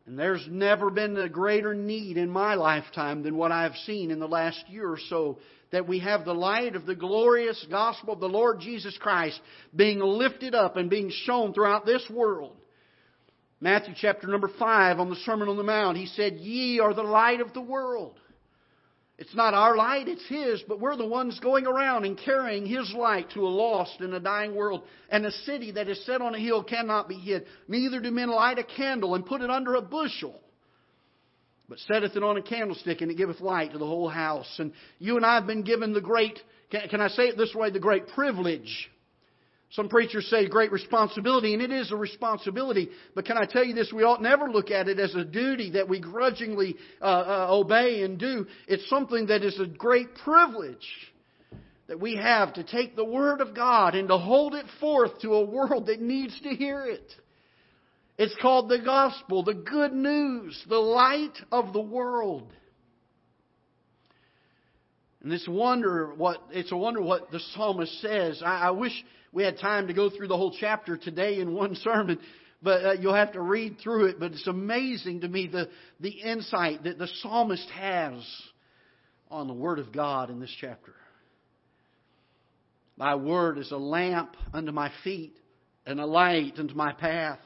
And 0.06 0.20
there's 0.20 0.46
never 0.48 0.92
been 0.92 1.18
a 1.18 1.28
greater 1.28 1.74
need 1.74 2.18
in 2.18 2.30
my 2.30 2.54
lifetime 2.54 3.24
than 3.24 3.38
what 3.38 3.52
I've 3.52 3.76
seen 3.86 4.12
in 4.12 4.20
the 4.20 4.28
last 4.28 4.64
year 4.70 4.88
or 4.88 5.00
so 5.10 5.40
that 5.72 5.88
we 5.88 6.00
have 6.00 6.26
the 6.26 6.34
light 6.34 6.76
of 6.76 6.86
the 6.86 6.94
glorious 6.94 7.66
gospel 7.72 8.14
of 8.14 8.20
the 8.20 8.30
Lord 8.30 8.60
Jesus 8.60 8.96
Christ 9.00 9.40
being 9.76 10.00
lifted 10.00 10.54
up 10.54 10.78
and 10.78 10.92
being 10.92 11.12
shown 11.26 11.54
throughout 11.54 11.88
this 11.88 12.08
world. 12.10 12.56
Matthew 13.62 13.94
chapter 13.96 14.28
number 14.28 14.50
5 14.60 15.00
on 15.00 15.10
the 15.10 15.16
Sermon 15.18 15.48
on 15.48 15.58
the 15.58 15.64
Mount, 15.64 15.98
he 15.98 16.08
said, 16.08 16.34
Ye 16.34 16.80
are 16.80 16.94
the 16.94 17.04
light 17.04 17.40
of 17.40 17.54
the 17.54 17.62
world. 17.62 18.20
It's 19.18 19.34
not 19.34 19.54
our 19.54 19.78
light, 19.78 20.10
it's 20.10 20.28
His, 20.28 20.62
but 20.68 20.82
we're 20.82 20.98
the 20.98 21.06
ones 21.06 21.40
going 21.40 21.66
around 21.66 22.04
and 22.04 22.18
carrying 22.18 22.66
His 22.66 22.94
light 22.94 23.30
to 23.32 23.48
a 23.48 23.48
lost 23.48 24.02
and 24.02 24.14
a 24.14 24.20
dying 24.20 24.56
world. 24.56 24.84
And 25.10 25.26
a 25.26 25.32
city 25.32 25.72
that 25.72 25.88
is 25.88 26.06
set 26.06 26.22
on 26.22 26.36
a 26.36 26.40
hill 26.40 26.64
cannot 26.64 27.08
be 27.08 27.16
hid. 27.16 27.46
Neither 27.70 28.02
do 28.02 28.12
men 28.12 28.30
light 28.30 28.60
a 28.60 28.64
candle 28.64 29.16
and 29.16 29.26
put 29.26 29.42
it 29.42 29.50
under 29.50 29.76
a 29.76 29.82
bushel, 29.82 30.38
but 31.70 31.80
setteth 31.80 32.18
it 32.18 32.24
on 32.24 32.36
a 32.36 32.42
candlestick, 32.42 33.00
and 33.00 33.10
it 33.10 33.16
giveth 33.16 33.40
light 33.40 33.72
to 33.72 33.78
the 33.78 33.86
whole 33.86 34.10
house. 34.10 34.54
And 34.60 34.74
you 35.00 35.16
and 35.16 35.26
I 35.26 35.36
have 35.36 35.48
been 35.48 35.64
given 35.64 35.94
the 35.94 36.02
great, 36.02 36.38
can 36.70 37.00
I 37.00 37.08
say 37.08 37.24
it 37.24 37.38
this 37.38 37.56
way, 37.56 37.70
the 37.70 37.80
great 37.80 38.10
privilege 38.10 38.92
some 39.76 39.90
preachers 39.90 40.26
say 40.30 40.48
great 40.48 40.72
responsibility, 40.72 41.54
and 41.54 41.62
it 41.62 41.72
is 41.72 41.92
a 41.92 41.98
responsibility. 41.98 42.90
But 43.14 43.26
can 43.26 43.38
I 43.38 43.46
tell 43.46 43.64
you 43.64 43.74
this? 43.74 43.92
We 43.94 44.04
ought 44.04 44.22
never 44.22 44.50
look 44.50 44.72
at 44.72 44.88
it 44.88 45.00
as 45.00 45.14
a 45.16 45.26
duty 45.26 45.72
that 45.72 45.90
we 45.90 46.00
grudgingly 46.00 46.78
uh, 47.02 47.06
uh, 47.06 47.48
obey 47.50 48.04
and 48.04 48.18
do. 48.18 48.48
It's 48.68 48.90
something 48.90 49.28
that 49.28 49.44
is 49.44 49.60
a 49.60 49.66
great 49.66 50.16
privilege 50.24 50.88
that 51.88 52.00
we 52.00 52.16
have 52.16 52.54
to 52.54 52.64
take 52.64 52.96
the 52.96 53.04
Word 53.04 53.42
of 53.42 53.54
God 53.54 53.96
and 53.96 54.08
to 54.08 54.18
hold 54.18 54.56
it 54.56 54.66
forth 54.80 55.20
to 55.20 55.34
a 55.34 55.46
world 55.46 55.88
that 55.88 56.00
needs 56.02 56.40
to 56.42 56.50
hear 56.50 56.86
it. 56.86 57.14
It's 58.18 58.36
called 58.42 58.70
the 58.70 58.80
gospel, 58.80 59.44
the 59.44 59.54
good 59.54 59.92
news, 59.92 60.64
the 60.70 60.80
light 60.80 61.38
of 61.52 61.74
the 61.74 61.82
world. 61.82 62.52
And 65.22 65.34
it's 65.34 65.48
wonder 65.48 66.14
what 66.16 66.38
it's 66.52 66.72
a 66.72 66.78
wonder 66.78 67.02
what 67.02 67.32
the 67.32 67.40
psalmist 67.56 68.00
says. 68.00 68.42
I, 68.46 68.68
I 68.68 68.72
wish 68.72 68.94
we 69.36 69.44
had 69.44 69.60
time 69.60 69.88
to 69.88 69.94
go 69.94 70.10
through 70.10 70.30
the 70.30 70.38
whole 70.38 70.56
chapter 70.58 70.96
today 70.96 71.40
in 71.40 71.54
one 71.54 71.76
sermon, 71.84 72.18
but 72.64 72.86
uh, 72.86 72.94
you'll 72.94 73.14
have 73.14 73.34
to 73.34 73.42
read 73.42 73.78
through 73.84 74.06
it. 74.06 74.20
But 74.20 74.32
it's 74.32 74.48
amazing 74.48 75.22
to 75.22 75.28
me 75.28 75.48
the 75.48 75.70
the 76.00 76.10
insight 76.10 76.86
that 76.86 76.98
the 76.98 77.10
psalmist 77.22 77.70
has 77.72 78.14
on 79.30 79.48
the 79.48 79.54
Word 79.54 79.78
of 79.78 79.92
God 79.92 80.30
in 80.30 80.40
this 80.40 80.56
chapter. 80.60 80.94
Thy 82.98 83.16
word 83.16 83.58
is 83.58 83.72
a 83.74 83.78
lamp 83.78 84.38
unto 84.54 84.72
my 84.72 84.90
feet 85.04 85.36
and 85.86 86.00
a 86.00 86.06
light 86.06 86.54
unto 86.58 86.74
my 86.74 86.94
path. 86.94 87.40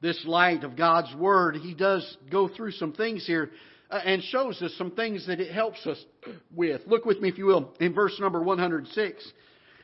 This 0.00 0.22
light 0.24 0.62
of 0.62 0.76
God's 0.76 1.12
Word, 1.16 1.56
He 1.56 1.74
does 1.74 2.16
go 2.30 2.46
through 2.46 2.70
some 2.72 2.92
things 2.92 3.26
here 3.26 3.50
uh, 3.90 4.00
and 4.04 4.22
shows 4.22 4.62
us 4.62 4.72
some 4.78 4.92
things 4.92 5.26
that 5.26 5.40
it 5.40 5.52
helps 5.52 5.84
us 5.88 5.98
with. 6.54 6.82
Look 6.86 7.04
with 7.04 7.20
me, 7.20 7.28
if 7.28 7.36
you 7.36 7.46
will, 7.46 7.74
in 7.80 7.92
verse 7.92 8.16
number 8.20 8.40
106. 8.40 9.32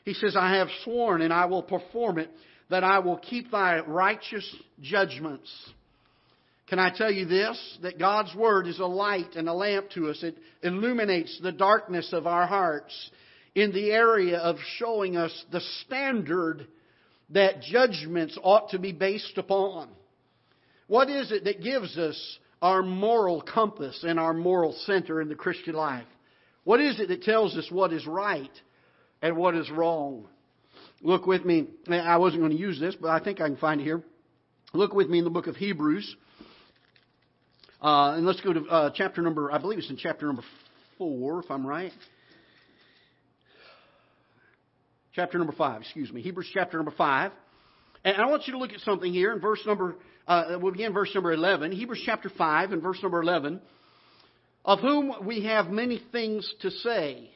He 0.07 0.15
says, 0.15 0.37
I 0.39 0.57
have 0.57 0.69
sworn 0.85 1.21
and 1.21 1.33
I 1.33 1.47
will 1.47 1.65
perform 1.65 2.19
it, 2.19 2.31
that 2.71 2.85
I 2.85 3.01
will 3.01 3.19
keep 3.19 3.51
thy 3.51 3.81
righteous 3.81 4.49
judgments. 4.81 5.53
Can 6.69 6.79
I 6.79 6.91
tell 6.97 7.13
you 7.13 7.27
this? 7.27 7.79
That 7.83 7.99
God's 7.99 8.35
Word 8.35 8.69
is 8.69 8.79
a 8.79 8.87
light 8.87 9.35
and 9.35 9.49
a 9.49 9.53
lamp 9.53 9.91
to 9.91 10.09
us. 10.09 10.23
It 10.23 10.39
illuminates 10.63 11.39
the 11.43 11.53
darkness 11.53 12.13
of 12.13 12.27
our 12.27 12.47
hearts 12.47 13.11
in 13.57 13.73
the 13.73 13.91
area 13.91 14.39
of 14.39 14.57
showing 14.79 15.17
us 15.17 15.45
the 15.51 15.61
standard 15.85 16.69
that 17.31 17.61
judgments 17.61 18.39
ought 18.41 18.71
to 18.71 18.79
be 18.79 18.93
based 18.93 19.37
upon. 19.39 19.89
What 20.87 21.11
is 21.11 21.33
it 21.33 21.45
that 21.45 21.63
gives 21.63 21.99
us 21.99 22.39
our 22.63 22.83
moral 22.83 23.43
compass 23.43 24.05
and 24.07 24.21
our 24.21 24.33
moral 24.33 24.73
center 24.87 25.21
in 25.21 25.29
the 25.29 25.35
Christian 25.35 25.75
life? 25.75 26.07
What 26.63 26.81
is 26.81 27.01
it 27.01 27.09
that 27.09 27.23
tells 27.23 27.57
us 27.57 27.69
what 27.73 27.93
is 27.93 28.07
right 28.07 28.51
and 29.23 29.37
what 29.37 29.55
is 29.55 29.71
wrong? 29.71 30.27
Look 31.03 31.27
with 31.27 31.45
me. 31.45 31.69
I 31.89 32.17
wasn't 32.17 32.43
going 32.43 32.53
to 32.53 32.59
use 32.59 32.81
this, 32.81 32.97
but 33.01 33.11
I 33.11 33.21
think 33.23 33.41
I 33.41 33.49
can 33.49 33.57
find 33.57 33.81
it 33.81 33.85
here. 33.85 34.03
Look 34.73 34.93
with 34.93 35.09
me 35.09 35.19
in 35.19 35.25
the 35.25 35.31
book 35.31 35.47
of 35.47 35.57
Hebrews. 35.57 36.17
Uh, 37.81 38.15
and 38.17 38.27
let's 38.27 38.41
go 38.41 38.53
to 38.53 38.65
uh, 38.67 38.91
chapter 38.95 39.23
number, 39.23 39.53
I 39.53 39.59
believe 39.59 39.79
it's 39.79 39.91
in 39.91 39.97
chapter 39.97 40.27
number 40.27 40.43
4, 40.99 41.45
if 41.45 41.51
I'm 41.51 41.67
right. 41.67 41.93
chapter 45.17 45.39
number 45.39 45.55
5, 45.55 45.81
excuse 45.81 46.13
me, 46.13 46.21
Hebrews 46.21 46.51
chapter 46.53 46.77
number 46.77 46.93
5. 46.93 47.33
And 48.05 48.17
I 48.19 48.27
want 48.27 48.47
you 48.47 48.53
to 48.53 48.59
look 48.59 48.73
at 48.73 48.81
something 48.81 49.13
here 49.13 49.33
in 49.33 49.41
verse 49.41 49.61
number, 49.67 49.97
uh, 50.29 50.59
we'll 50.61 50.73
begin 50.73 50.93
verse 50.93 51.11
number 51.15 51.33
11. 51.33 51.73
Hebrews 51.73 52.03
chapter 52.05 52.31
5 52.37 52.73
and 52.73 52.83
verse 52.83 52.99
number 53.03 53.23
11. 53.23 53.61
Of 54.65 54.81
whom 54.81 55.13
we 55.25 55.45
have 55.45 55.69
many 55.69 56.03
things 56.13 56.53
to 56.61 56.71
say 56.71 57.31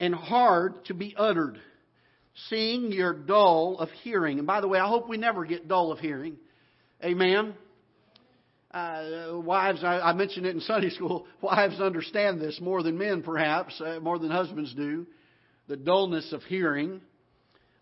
and 0.00 0.14
hard 0.14 0.84
to 0.86 0.94
be 0.94 1.14
uttered, 1.16 1.58
seeing 2.48 2.92
you're 2.92 3.14
dull 3.14 3.78
of 3.78 3.88
hearing. 4.02 4.38
And 4.38 4.46
by 4.46 4.60
the 4.60 4.68
way, 4.68 4.78
I 4.78 4.88
hope 4.88 5.08
we 5.08 5.16
never 5.16 5.44
get 5.44 5.68
dull 5.68 5.92
of 5.92 5.98
hearing. 5.98 6.36
Amen. 7.02 7.54
Uh, 8.70 9.30
wives, 9.34 9.84
I, 9.84 10.00
I, 10.00 10.12
mentioned 10.14 10.46
it 10.46 10.54
in 10.54 10.60
Sunday 10.62 10.90
school. 10.90 11.26
Wives 11.40 11.80
understand 11.80 12.40
this 12.40 12.60
more 12.60 12.82
than 12.82 12.98
men, 12.98 13.22
perhaps, 13.22 13.80
uh, 13.80 14.00
more 14.00 14.18
than 14.18 14.30
husbands 14.30 14.74
do 14.74 15.06
the 15.68 15.76
dullness 15.76 16.32
of 16.32 16.42
hearing. 16.42 17.00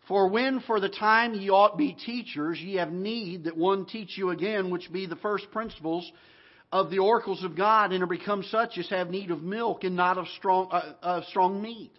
For 0.08 0.28
when 0.28 0.60
for 0.66 0.80
the 0.80 0.88
time 0.88 1.34
ye 1.34 1.48
ought 1.50 1.78
be 1.78 1.94
teachers, 1.94 2.58
ye 2.60 2.76
have 2.76 2.92
need 2.92 3.44
that 3.44 3.56
one 3.56 3.86
teach 3.86 4.16
you 4.16 4.30
again, 4.30 4.70
which 4.70 4.92
be 4.92 5.06
the 5.06 5.16
first 5.16 5.50
principles 5.50 6.10
of 6.70 6.90
the 6.90 6.98
oracles 6.98 7.44
of 7.44 7.56
God, 7.56 7.92
and 7.92 8.02
are 8.02 8.06
become 8.06 8.42
such 8.44 8.78
as 8.78 8.88
have 8.88 9.10
need 9.10 9.30
of 9.30 9.42
milk 9.42 9.84
and 9.84 9.94
not 9.94 10.18
of 10.18 10.26
strong, 10.38 10.68
uh, 10.70 10.92
uh, 11.02 11.22
strong 11.28 11.62
meat. 11.62 11.92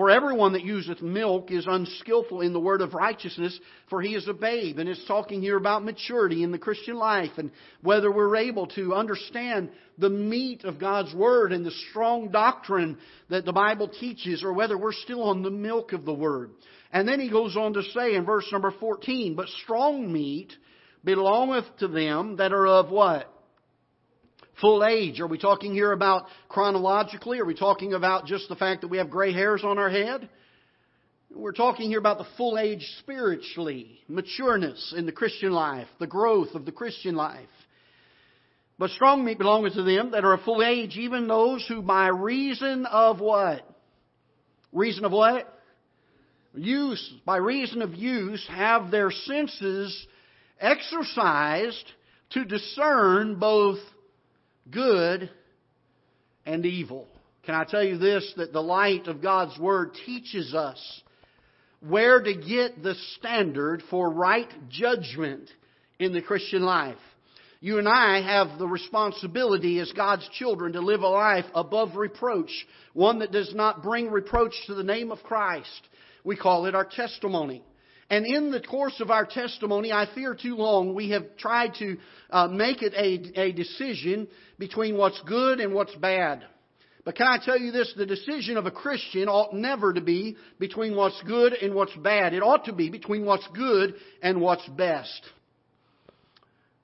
For 0.00 0.08
everyone 0.08 0.54
that 0.54 0.64
useth 0.64 1.02
milk 1.02 1.50
is 1.50 1.66
unskillful 1.66 2.40
in 2.40 2.54
the 2.54 2.58
word 2.58 2.80
of 2.80 2.94
righteousness, 2.94 3.60
for 3.90 4.00
he 4.00 4.14
is 4.14 4.26
a 4.28 4.32
babe. 4.32 4.78
And 4.78 4.88
it's 4.88 5.04
talking 5.06 5.42
here 5.42 5.58
about 5.58 5.84
maturity 5.84 6.42
in 6.42 6.52
the 6.52 6.58
Christian 6.58 6.96
life 6.96 7.32
and 7.36 7.50
whether 7.82 8.10
we're 8.10 8.36
able 8.36 8.66
to 8.68 8.94
understand 8.94 9.68
the 9.98 10.08
meat 10.08 10.64
of 10.64 10.78
God's 10.78 11.14
word 11.14 11.52
and 11.52 11.66
the 11.66 11.70
strong 11.90 12.30
doctrine 12.30 12.96
that 13.28 13.44
the 13.44 13.52
Bible 13.52 13.88
teaches, 13.88 14.42
or 14.42 14.54
whether 14.54 14.78
we're 14.78 14.94
still 14.94 15.22
on 15.22 15.42
the 15.42 15.50
milk 15.50 15.92
of 15.92 16.06
the 16.06 16.14
word. 16.14 16.52
And 16.94 17.06
then 17.06 17.20
he 17.20 17.28
goes 17.28 17.54
on 17.54 17.74
to 17.74 17.82
say 17.82 18.14
in 18.14 18.24
verse 18.24 18.48
number 18.50 18.70
14, 18.80 19.34
But 19.34 19.48
strong 19.62 20.10
meat 20.10 20.50
belongeth 21.04 21.66
to 21.80 21.88
them 21.88 22.36
that 22.36 22.54
are 22.54 22.66
of 22.66 22.88
what? 22.88 23.30
Full 24.60 24.84
age? 24.84 25.20
Are 25.20 25.26
we 25.26 25.38
talking 25.38 25.72
here 25.72 25.92
about 25.92 26.26
chronologically? 26.48 27.38
Are 27.40 27.44
we 27.44 27.54
talking 27.54 27.94
about 27.94 28.26
just 28.26 28.48
the 28.48 28.56
fact 28.56 28.82
that 28.82 28.88
we 28.88 28.98
have 28.98 29.10
gray 29.10 29.32
hairs 29.32 29.62
on 29.64 29.78
our 29.78 29.90
head? 29.90 30.28
We're 31.32 31.52
talking 31.52 31.88
here 31.88 31.98
about 31.98 32.18
the 32.18 32.26
full 32.36 32.58
age 32.58 32.84
spiritually, 32.98 34.00
matureness 34.10 34.92
in 34.94 35.06
the 35.06 35.12
Christian 35.12 35.52
life, 35.52 35.86
the 36.00 36.06
growth 36.06 36.54
of 36.54 36.64
the 36.64 36.72
Christian 36.72 37.14
life. 37.14 37.48
But 38.78 38.90
strong 38.90 39.24
meat 39.24 39.38
belongeth 39.38 39.74
to 39.74 39.82
them 39.82 40.10
that 40.12 40.24
are 40.24 40.32
of 40.32 40.40
full 40.42 40.62
age, 40.62 40.96
even 40.96 41.28
those 41.28 41.64
who 41.68 41.82
by 41.82 42.08
reason 42.08 42.86
of 42.86 43.20
what? 43.20 43.62
Reason 44.72 45.04
of 45.04 45.12
what? 45.12 45.52
Use. 46.54 47.12
By 47.24 47.36
reason 47.36 47.82
of 47.82 47.94
use 47.94 48.44
have 48.48 48.90
their 48.90 49.10
senses 49.10 50.06
exercised 50.58 51.84
to 52.30 52.44
discern 52.44 53.38
both 53.38 53.78
good 54.70 55.30
and 56.46 56.64
evil. 56.64 57.06
Can 57.44 57.54
I 57.54 57.64
tell 57.64 57.82
you 57.82 57.98
this? 57.98 58.32
That 58.36 58.52
the 58.52 58.62
light 58.62 59.06
of 59.06 59.22
God's 59.22 59.58
Word 59.58 59.92
teaches 60.06 60.54
us 60.54 61.02
where 61.80 62.20
to 62.20 62.34
get 62.34 62.82
the 62.82 62.94
standard 63.16 63.82
for 63.90 64.10
right 64.10 64.50
judgment 64.68 65.48
in 65.98 66.12
the 66.12 66.22
Christian 66.22 66.62
life. 66.62 66.98
You 67.62 67.78
and 67.78 67.88
I 67.88 68.22
have 68.22 68.58
the 68.58 68.66
responsibility 68.66 69.80
as 69.80 69.92
God's 69.92 70.26
children 70.38 70.72
to 70.72 70.80
live 70.80 71.02
a 71.02 71.08
life 71.08 71.44
above 71.54 71.96
reproach, 71.96 72.50
one 72.94 73.18
that 73.18 73.32
does 73.32 73.54
not 73.54 73.82
bring 73.82 74.10
reproach 74.10 74.54
to 74.66 74.74
the 74.74 74.82
name 74.82 75.12
of 75.12 75.22
Christ. 75.22 75.88
We 76.24 76.36
call 76.36 76.66
it 76.66 76.74
our 76.74 76.86
testimony. 76.86 77.62
And 78.10 78.26
in 78.26 78.50
the 78.50 78.60
course 78.60 79.00
of 79.00 79.10
our 79.12 79.24
testimony, 79.24 79.92
I 79.92 80.06
fear 80.12 80.34
too 80.34 80.56
long, 80.56 80.94
we 80.94 81.10
have 81.10 81.36
tried 81.36 81.74
to 81.78 81.96
uh, 82.28 82.48
make 82.48 82.82
it 82.82 82.92
a, 82.94 83.40
a 83.40 83.52
decision 83.52 84.26
between 84.58 84.98
what's 84.98 85.20
good 85.22 85.60
and 85.60 85.72
what's 85.72 85.94
bad. 85.94 86.44
But 87.04 87.14
can 87.14 87.28
I 87.28 87.38
tell 87.42 87.58
you 87.58 87.70
this? 87.70 87.94
The 87.96 88.06
decision 88.06 88.56
of 88.56 88.66
a 88.66 88.70
Christian 88.70 89.28
ought 89.28 89.54
never 89.54 89.92
to 89.92 90.00
be 90.00 90.36
between 90.58 90.96
what's 90.96 91.22
good 91.22 91.52
and 91.52 91.72
what's 91.72 91.94
bad. 91.96 92.34
It 92.34 92.42
ought 92.42 92.64
to 92.64 92.72
be 92.72 92.90
between 92.90 93.24
what's 93.24 93.46
good 93.54 93.94
and 94.22 94.40
what's 94.40 94.66
best. 94.70 95.22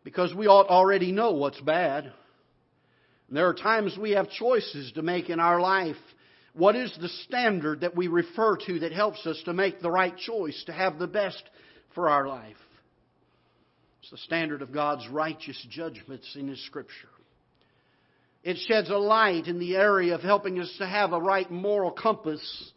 Because 0.04 0.32
we 0.32 0.46
ought 0.46 0.68
already 0.68 1.10
know 1.10 1.32
what's 1.32 1.60
bad. 1.60 2.04
And 2.04 3.36
There 3.36 3.48
are 3.48 3.54
times 3.54 3.98
we 4.00 4.12
have 4.12 4.30
choices 4.30 4.92
to 4.92 5.02
make 5.02 5.28
in 5.28 5.40
our 5.40 5.60
life 5.60 5.96
what 6.56 6.74
is 6.74 6.96
the 7.00 7.08
standard 7.08 7.82
that 7.82 7.94
we 7.94 8.08
refer 8.08 8.56
to 8.66 8.80
that 8.80 8.92
helps 8.92 9.26
us 9.26 9.40
to 9.44 9.52
make 9.52 9.80
the 9.80 9.90
right 9.90 10.16
choice, 10.16 10.62
to 10.66 10.72
have 10.72 10.98
the 10.98 11.06
best 11.06 11.42
for 11.94 12.08
our 12.08 12.26
life? 12.26 12.56
It's 14.00 14.10
the 14.10 14.18
standard 14.18 14.62
of 14.62 14.72
God's 14.72 15.06
righteous 15.08 15.64
judgments 15.68 16.34
in 16.34 16.48
His 16.48 16.64
Scripture. 16.64 17.08
It 18.42 18.56
sheds 18.68 18.88
a 18.88 18.96
light 18.96 19.48
in 19.48 19.58
the 19.58 19.76
area 19.76 20.14
of 20.14 20.22
helping 20.22 20.58
us 20.58 20.72
to 20.78 20.86
have 20.86 21.12
a 21.12 21.20
right 21.20 21.50
moral 21.50 21.90
compass. 21.90 22.72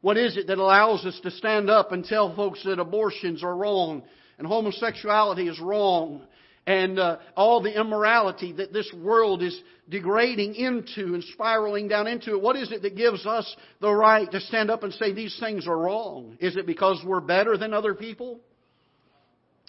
What 0.00 0.16
is 0.16 0.36
it 0.36 0.46
that 0.46 0.58
allows 0.58 1.04
us 1.04 1.18
to 1.24 1.30
stand 1.32 1.68
up 1.68 1.92
and 1.92 2.04
tell 2.04 2.34
folks 2.34 2.62
that 2.64 2.78
abortions 2.78 3.42
are 3.42 3.56
wrong 3.56 4.04
and 4.38 4.46
homosexuality 4.46 5.48
is 5.48 5.60
wrong 5.60 6.22
and 6.68 6.98
uh, 6.98 7.16
all 7.34 7.62
the 7.62 7.80
immorality 7.80 8.52
that 8.52 8.74
this 8.74 8.92
world 8.92 9.42
is 9.42 9.58
degrading 9.88 10.54
into 10.54 11.14
and 11.14 11.24
spiraling 11.32 11.88
down 11.88 12.06
into 12.06 12.32
it. 12.32 12.42
What 12.42 12.56
is 12.56 12.70
it 12.70 12.82
that 12.82 12.94
gives 12.94 13.24
us 13.24 13.56
the 13.80 13.90
right 13.90 14.30
to 14.30 14.38
stand 14.38 14.70
up 14.70 14.82
and 14.82 14.92
say 14.92 15.14
these 15.14 15.34
things 15.40 15.66
are 15.66 15.78
wrong? 15.78 16.36
Is 16.40 16.58
it 16.58 16.66
because 16.66 17.02
we're 17.02 17.22
better 17.22 17.56
than 17.56 17.72
other 17.72 17.94
people? 17.94 18.40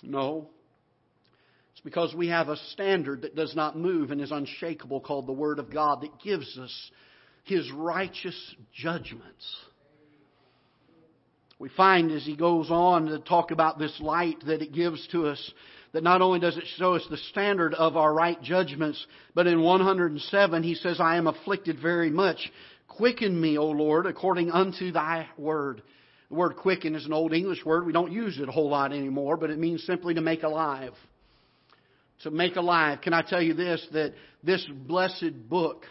No. 0.04 0.50
It's 1.72 1.80
because 1.80 2.14
we 2.14 2.28
have 2.28 2.50
a 2.50 2.58
standard 2.74 3.22
that 3.22 3.34
does 3.34 3.56
not 3.56 3.78
move 3.78 4.12
and 4.12 4.20
is 4.20 4.32
unshakable 4.32 5.00
called 5.00 5.26
the 5.26 5.32
Word 5.32 5.60
of 5.60 5.72
God 5.72 6.02
that 6.02 6.20
gives 6.22 6.58
us 6.58 6.92
His 7.46 7.72
righteous 7.72 8.56
judgments. 8.76 9.56
We 11.60 11.68
find 11.68 12.12
as 12.12 12.26
he 12.26 12.38
goes 12.38 12.72
on 12.72 13.08
to 13.08 13.20
talk 13.20 13.52
about 13.52 13.78
this 13.78 14.00
light 14.00 14.38
that 14.46 14.62
it 14.62 14.74
gives 14.74 15.06
to 15.10 15.28
us 15.28 15.54
that 15.92 16.04
not 16.04 16.22
only 16.22 16.40
does 16.40 16.58
it 16.58 16.66
show 16.78 16.96
us 16.96 17.06
the 17.10 17.18
standard 17.18 17.74
of 17.74 17.98
our 17.98 18.14
right 18.14 18.42
judgments, 18.42 19.06
but 19.34 19.48
in 19.48 19.62
107 19.62 20.64
he 20.64 20.76
says, 20.76 21.00
I 21.00 21.18
am 21.18 21.28
afflicted 21.28 21.80
very 21.82 22.10
much. 22.10 22.52
Quicken 22.88 23.40
me, 23.40 23.58
O 23.58 23.68
Lord, 23.68 24.06
according 24.06 24.52
unto 24.52 24.92
thy 24.92 25.28
word. 25.38 25.82
The 26.30 26.36
word 26.36 26.58
quicken 26.58 26.96
is 26.96 27.06
an 27.06 27.14
old 27.14 27.34
English 27.34 27.66
word. 27.66 27.86
We 27.86 27.94
don't 27.94 28.12
use 28.12 28.38
it 28.40 28.48
a 28.48 28.52
whole 28.52 28.70
lot 28.70 28.94
anymore, 28.94 29.36
but 29.38 29.50
it 29.50 29.58
means 29.58 29.84
simply 29.84 30.14
to 30.14 30.22
make 30.22 30.44
alive. 30.44 30.94
To 32.24 32.32
make 32.32 32.56
alive. 32.56 33.02
Can 33.02 33.14
I 33.14 33.24
tell 33.24 33.42
you 33.42 33.54
this, 33.54 33.86
that 33.94 34.14
this 34.44 34.64
blessed 34.88 35.50
book, 35.50 35.86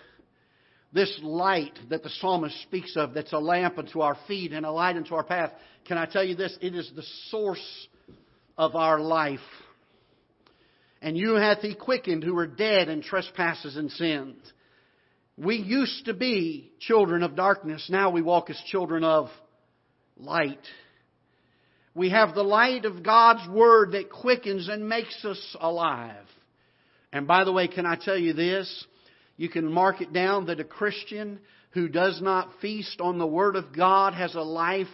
this 0.93 1.19
light 1.23 1.77
that 1.91 2.05
the 2.05 2.11
psalmist 2.21 2.61
speaks 2.63 2.97
of, 2.97 3.15
that's 3.15 3.33
a 3.33 3.39
lamp 3.39 3.79
unto 3.79 4.01
our 4.01 4.17
feet 4.29 4.53
and 4.53 4.65
a 4.65 4.71
light 4.71 4.97
unto 4.97 5.15
our 5.15 5.25
path, 5.25 5.53
can 5.87 5.99
I 5.99 6.07
tell 6.07 6.23
you 6.23 6.37
this? 6.37 6.57
It 6.61 6.75
is 6.75 6.91
the 6.95 7.05
source 7.31 7.89
of 8.57 8.77
our 8.77 9.01
life. 9.01 9.41
And 11.01 11.17
you 11.17 11.35
hath 11.35 11.61
he 11.61 11.75
quickened 11.75 12.25
who 12.25 12.35
were 12.35 12.47
dead 12.47 12.89
in 12.89 13.03
trespasses 13.03 13.77
and 13.77 13.91
sins. 13.91 14.37
We 15.37 15.57
used 15.57 16.07
to 16.07 16.15
be 16.15 16.73
children 16.81 17.23
of 17.23 17.37
darkness. 17.37 17.87
Now 17.89 18.11
we 18.11 18.23
walk 18.23 18.51
as 18.51 18.61
children 18.67 19.05
of 19.05 19.29
light. 20.17 20.59
We 21.95 22.11
have 22.11 22.35
the 22.35 22.43
light 22.43 22.85
of 22.85 23.03
God's 23.05 23.49
Word 23.49 23.93
that 23.93 24.11
quickens 24.11 24.69
and 24.69 24.89
makes 24.89 25.25
us 25.25 25.57
alive. 25.61 26.27
And 27.13 27.27
by 27.27 27.45
the 27.45 27.53
way, 27.53 27.69
can 27.69 27.87
I 27.87 27.97
tell 27.97 28.19
you 28.19 28.33
this? 28.33 28.87
You 29.37 29.49
can 29.49 29.73
mark 29.73 30.01
it 30.01 30.13
down 30.13 30.47
that 30.47 30.61
a 30.61 30.65
Christian 30.65 31.39
who 31.71 31.89
does 31.89 32.21
not 32.21 32.61
feast 32.61 33.01
on 33.01 33.19
the 33.19 33.27
Word 33.27 33.55
of 33.55 33.75
God 33.75 34.15
has 34.15 34.35
a 34.35 34.41
life 34.41 34.87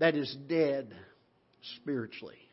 that 0.00 0.16
is 0.16 0.36
dead 0.48 0.92
spiritually. 1.76 2.43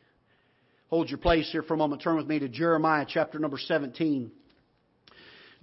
Hold 0.91 1.09
your 1.09 1.19
place 1.19 1.49
here 1.49 1.63
for 1.63 1.73
a 1.73 1.77
moment. 1.77 2.01
Turn 2.01 2.17
with 2.17 2.27
me 2.27 2.39
to 2.39 2.49
Jeremiah 2.49 3.05
chapter 3.07 3.39
number 3.39 3.57
17. 3.57 4.29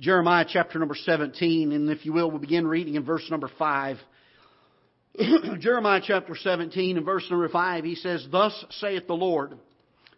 Jeremiah 0.00 0.46
chapter 0.48 0.78
number 0.78 0.94
17, 0.94 1.70
and 1.70 1.90
if 1.90 2.06
you 2.06 2.14
will, 2.14 2.30
we'll 2.30 2.40
begin 2.40 2.66
reading 2.66 2.94
in 2.94 3.04
verse 3.04 3.26
number 3.30 3.50
5. 3.58 3.98
Jeremiah 5.60 6.00
chapter 6.02 6.34
17 6.34 6.96
and 6.96 7.04
verse 7.04 7.26
number 7.28 7.46
5, 7.46 7.84
he 7.84 7.94
says, 7.94 8.26
Thus 8.32 8.64
saith 8.80 9.06
the 9.06 9.12
Lord. 9.12 9.58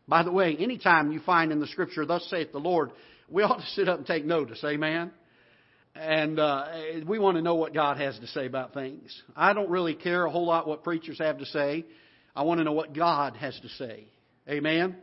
By 0.07 0.23
the 0.23 0.31
way, 0.31 0.57
anytime 0.57 1.11
you 1.11 1.19
find 1.19 1.51
in 1.51 1.59
the 1.59 1.67
scripture, 1.67 2.07
Thus 2.07 2.25
saith 2.31 2.53
the 2.53 2.59
Lord, 2.59 2.93
we 3.29 3.43
ought 3.43 3.59
to 3.59 3.67
sit 3.75 3.89
up 3.89 3.99
and 3.99 4.07
take 4.07 4.25
notice. 4.25 4.63
Amen? 4.63 5.11
And 5.97 6.39
uh, 6.39 6.67
we 7.05 7.19
want 7.19 7.37
to 7.37 7.43
know 7.43 7.57
what 7.57 7.75
God 7.75 7.97
has 7.97 8.17
to 8.21 8.29
say 8.29 8.47
about 8.47 8.75
things. 8.75 9.21
I 9.35 9.55
don't 9.55 9.71
really 9.71 9.97
care 9.97 10.25
a 10.25 10.31
whole 10.31 10.47
lot 10.47 10.69
what 10.69 10.85
preachers 10.85 11.19
have 11.19 11.39
to 11.39 11.47
say. 11.47 11.85
I 12.37 12.45
want 12.45 12.59
to 12.59 12.65
know 12.65 12.75
what 12.75 12.95
God 12.95 13.35
has 13.35 13.59
to 13.59 13.69
say. 13.71 14.07
Amen? 14.51 14.97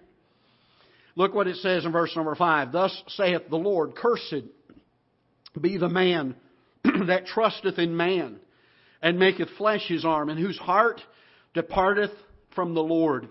Look 1.16 1.34
what 1.34 1.48
it 1.48 1.56
says 1.58 1.86
in 1.86 1.92
verse 1.92 2.16
number 2.16 2.36
5. 2.36 2.72
Thus 2.72 3.04
saith 3.08 3.44
the 3.50 3.58
Lord, 3.58 3.96
Cursed 3.96 4.44
be 5.60 5.78
the 5.78 5.90
man 5.90 6.36
that 7.08 7.26
trusteth 7.28 7.80
in 7.80 7.96
man, 7.96 8.40
and 9.02 9.18
maketh 9.18 9.50
flesh 9.58 9.88
his 9.88 10.06
arm, 10.06 10.30
and 10.30 10.40
whose 10.40 10.58
heart 10.58 11.02
departeth 11.54 12.12
from 12.54 12.74
the 12.74 12.84
Lord. 12.84 13.30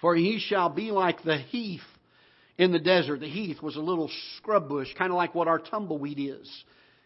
For 0.00 0.14
he 0.14 0.38
shall 0.38 0.68
be 0.68 0.90
like 0.90 1.22
the 1.22 1.38
heath 1.38 1.80
in 2.58 2.72
the 2.72 2.78
desert. 2.78 3.20
The 3.20 3.28
heath 3.28 3.60
was 3.62 3.76
a 3.76 3.80
little 3.80 4.10
scrub 4.36 4.68
bush, 4.68 4.88
kind 4.96 5.10
of 5.10 5.16
like 5.16 5.34
what 5.34 5.48
our 5.48 5.58
tumbleweed 5.58 6.18
is 6.18 6.64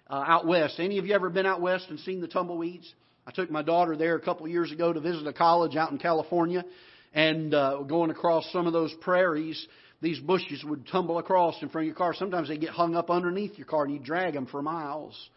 uh, 0.09 0.25
out 0.27 0.47
west. 0.47 0.75
Any 0.79 0.99
of 0.99 1.07
you 1.07 1.15
ever 1.15 1.31
been 1.31 1.47
out 1.47 1.61
west 1.61 1.87
and 1.89 1.99
seen 2.01 2.21
the 2.21 2.29
tumbleweeds? 2.29 2.93
I 3.27 3.31
took 3.31 3.51
my 3.51 3.63
daughter 3.63 3.97
there 3.97 4.17
a 4.17 4.21
couple 4.21 4.47
years 4.49 4.73
ago 4.73 4.93
to 4.93 5.01
visit 5.01 5.27
a 5.27 5.33
college 5.33 5.77
out 5.77 5.93
in 5.93 5.99
California, 5.99 6.65
and 7.13 7.53
uh, 7.55 7.83
going 7.83 8.11
across 8.11 8.51
some 8.53 8.67
of 8.67 8.73
those 8.73 8.93
prairies, 9.01 9.67
these 10.01 10.19
bushes 10.21 10.65
would 10.65 10.87
tumble 10.89 11.19
across 11.19 11.61
in 11.61 11.69
front 11.69 11.85
of 11.85 11.87
your 11.87 11.97
car. 11.97 12.15
Sometimes 12.15 12.49
they 12.49 12.57
get 12.57 12.71
hung 12.71 12.95
up 12.95 13.11
underneath 13.11 13.59
your 13.59 13.67
car, 13.67 13.85
and 13.85 13.93
you'd 13.93 14.05
drag 14.05 14.35
them 14.35 14.47
for 14.47 14.63
miles. 14.63 15.31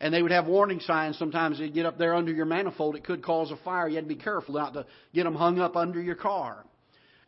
And 0.00 0.12
they 0.12 0.22
would 0.22 0.32
have 0.32 0.46
warning 0.46 0.80
signs. 0.80 1.18
Sometimes 1.18 1.58
they'd 1.58 1.74
get 1.74 1.86
up 1.86 1.98
there 1.98 2.14
under 2.14 2.32
your 2.32 2.46
manifold. 2.46 2.96
It 2.96 3.04
could 3.04 3.22
cause 3.22 3.50
a 3.50 3.56
fire. 3.56 3.88
You 3.88 3.96
had 3.96 4.08
to 4.08 4.14
be 4.14 4.20
careful 4.20 4.54
not 4.54 4.74
to 4.74 4.86
get 5.14 5.24
them 5.24 5.34
hung 5.34 5.60
up 5.60 5.76
under 5.76 6.00
your 6.00 6.16
car. 6.16 6.64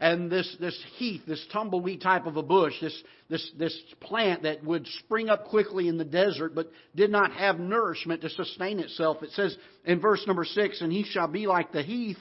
And 0.00 0.28
this, 0.31 0.57
this 0.59 0.78
heath, 0.97 1.23
this 1.26 1.45
tumbleweed 1.52 2.00
type 2.00 2.26
of 2.26 2.37
a 2.37 2.43
bush, 2.43 2.75
this, 2.81 3.00
this, 3.31 3.49
this 3.57 3.81
plant 4.00 4.43
that 4.43 4.64
would 4.64 4.88
spring 5.04 5.28
up 5.28 5.47
quickly 5.47 5.87
in 5.87 5.99
the 5.99 6.04
desert 6.04 6.52
but 6.54 6.69
did 6.97 7.11
not 7.11 7.33
have 7.33 7.61
nourishment 7.61 8.23
to 8.23 8.31
sustain 8.31 8.81
itself. 8.81 9.23
It 9.23 9.31
says 9.33 9.57
in 9.85 10.00
verse 10.00 10.25
number 10.26 10.45
six, 10.45 10.81
And 10.81 10.93
he 10.93 11.04
shall 11.04 11.28
be 11.28 11.47
like 11.47 11.71
the 11.71 11.83
heath 11.83 12.19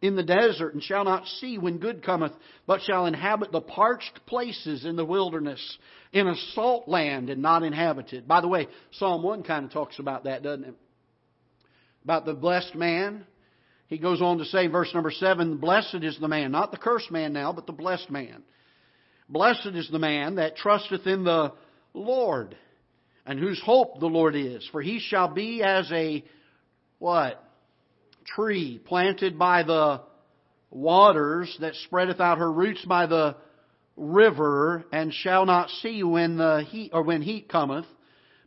in 0.00 0.14
the 0.14 0.22
desert, 0.22 0.74
and 0.74 0.82
shall 0.82 1.04
not 1.04 1.26
see 1.26 1.58
when 1.58 1.78
good 1.78 2.04
cometh, 2.04 2.32
but 2.66 2.82
shall 2.82 3.06
inhabit 3.06 3.50
the 3.50 3.60
parched 3.60 4.20
places 4.26 4.84
in 4.84 4.96
the 4.96 5.04
wilderness, 5.04 5.78
in 6.12 6.28
a 6.28 6.36
salt 6.54 6.88
land 6.88 7.30
and 7.30 7.42
not 7.42 7.64
inhabited. 7.64 8.28
By 8.28 8.40
the 8.40 8.48
way, 8.48 8.68
Psalm 8.92 9.22
1 9.22 9.42
kind 9.42 9.64
of 9.64 9.72
talks 9.72 9.98
about 9.98 10.24
that, 10.24 10.42
doesn't 10.42 10.64
it? 10.64 10.74
About 12.04 12.24
the 12.24 12.34
blessed 12.34 12.74
man. 12.74 13.26
He 13.88 13.98
goes 13.98 14.22
on 14.22 14.38
to 14.38 14.44
say, 14.44 14.68
verse 14.68 14.90
number 14.94 15.10
7, 15.10 15.56
Blessed 15.56 16.02
is 16.02 16.18
the 16.20 16.28
man, 16.28 16.52
not 16.52 16.70
the 16.70 16.78
cursed 16.78 17.10
man 17.10 17.32
now, 17.32 17.52
but 17.52 17.66
the 17.66 17.72
blessed 17.72 18.10
man. 18.10 18.42
Blessed 19.28 19.74
is 19.74 19.88
the 19.90 19.98
man 19.98 20.36
that 20.36 20.56
trusteth 20.56 21.06
in 21.06 21.24
the 21.24 21.52
Lord, 21.92 22.56
and 23.26 23.38
whose 23.38 23.60
hope 23.64 23.98
the 23.98 24.06
Lord 24.06 24.36
is. 24.36 24.66
For 24.70 24.80
he 24.80 25.00
shall 25.00 25.28
be 25.28 25.62
as 25.62 25.90
a, 25.90 26.24
what? 26.98 27.42
Tree 28.34 28.80
planted 28.84 29.38
by 29.38 29.62
the 29.62 30.00
waters 30.70 31.56
that 31.60 31.74
spreadeth 31.86 32.20
out 32.20 32.38
her 32.38 32.50
roots 32.50 32.84
by 32.84 33.06
the 33.06 33.36
river 33.96 34.84
and 34.92 35.12
shall 35.12 35.46
not 35.46 35.70
see 35.82 36.02
when 36.02 36.36
the 36.36 36.64
heat 36.68 36.90
or 36.92 37.02
when 37.02 37.22
heat 37.22 37.48
cometh. 37.48 37.86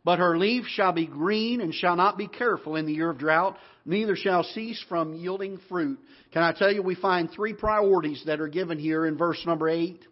But 0.04 0.18
her 0.18 0.36
leaf 0.36 0.64
shall 0.66 0.92
be 0.92 1.06
green 1.06 1.60
and 1.60 1.72
shall 1.72 1.94
not 1.94 2.18
be 2.18 2.26
careful 2.26 2.76
in 2.76 2.86
the 2.86 2.92
year 2.92 3.10
of 3.10 3.18
drought 3.18 3.56
neither 3.84 4.16
shall 4.16 4.42
cease 4.42 4.82
from 4.88 5.14
yielding 5.14 5.58
fruit. 5.68 5.98
Can 6.32 6.42
i 6.42 6.52
tell 6.52 6.72
you 6.72 6.82
we 6.82 6.94
find 6.94 7.30
three 7.30 7.52
priorities 7.52 8.22
that 8.26 8.40
are 8.40 8.48
given 8.48 8.78
here 8.78 9.06
in 9.06 9.16
verse 9.16 9.42
number 9.46 9.68
8 9.68 10.06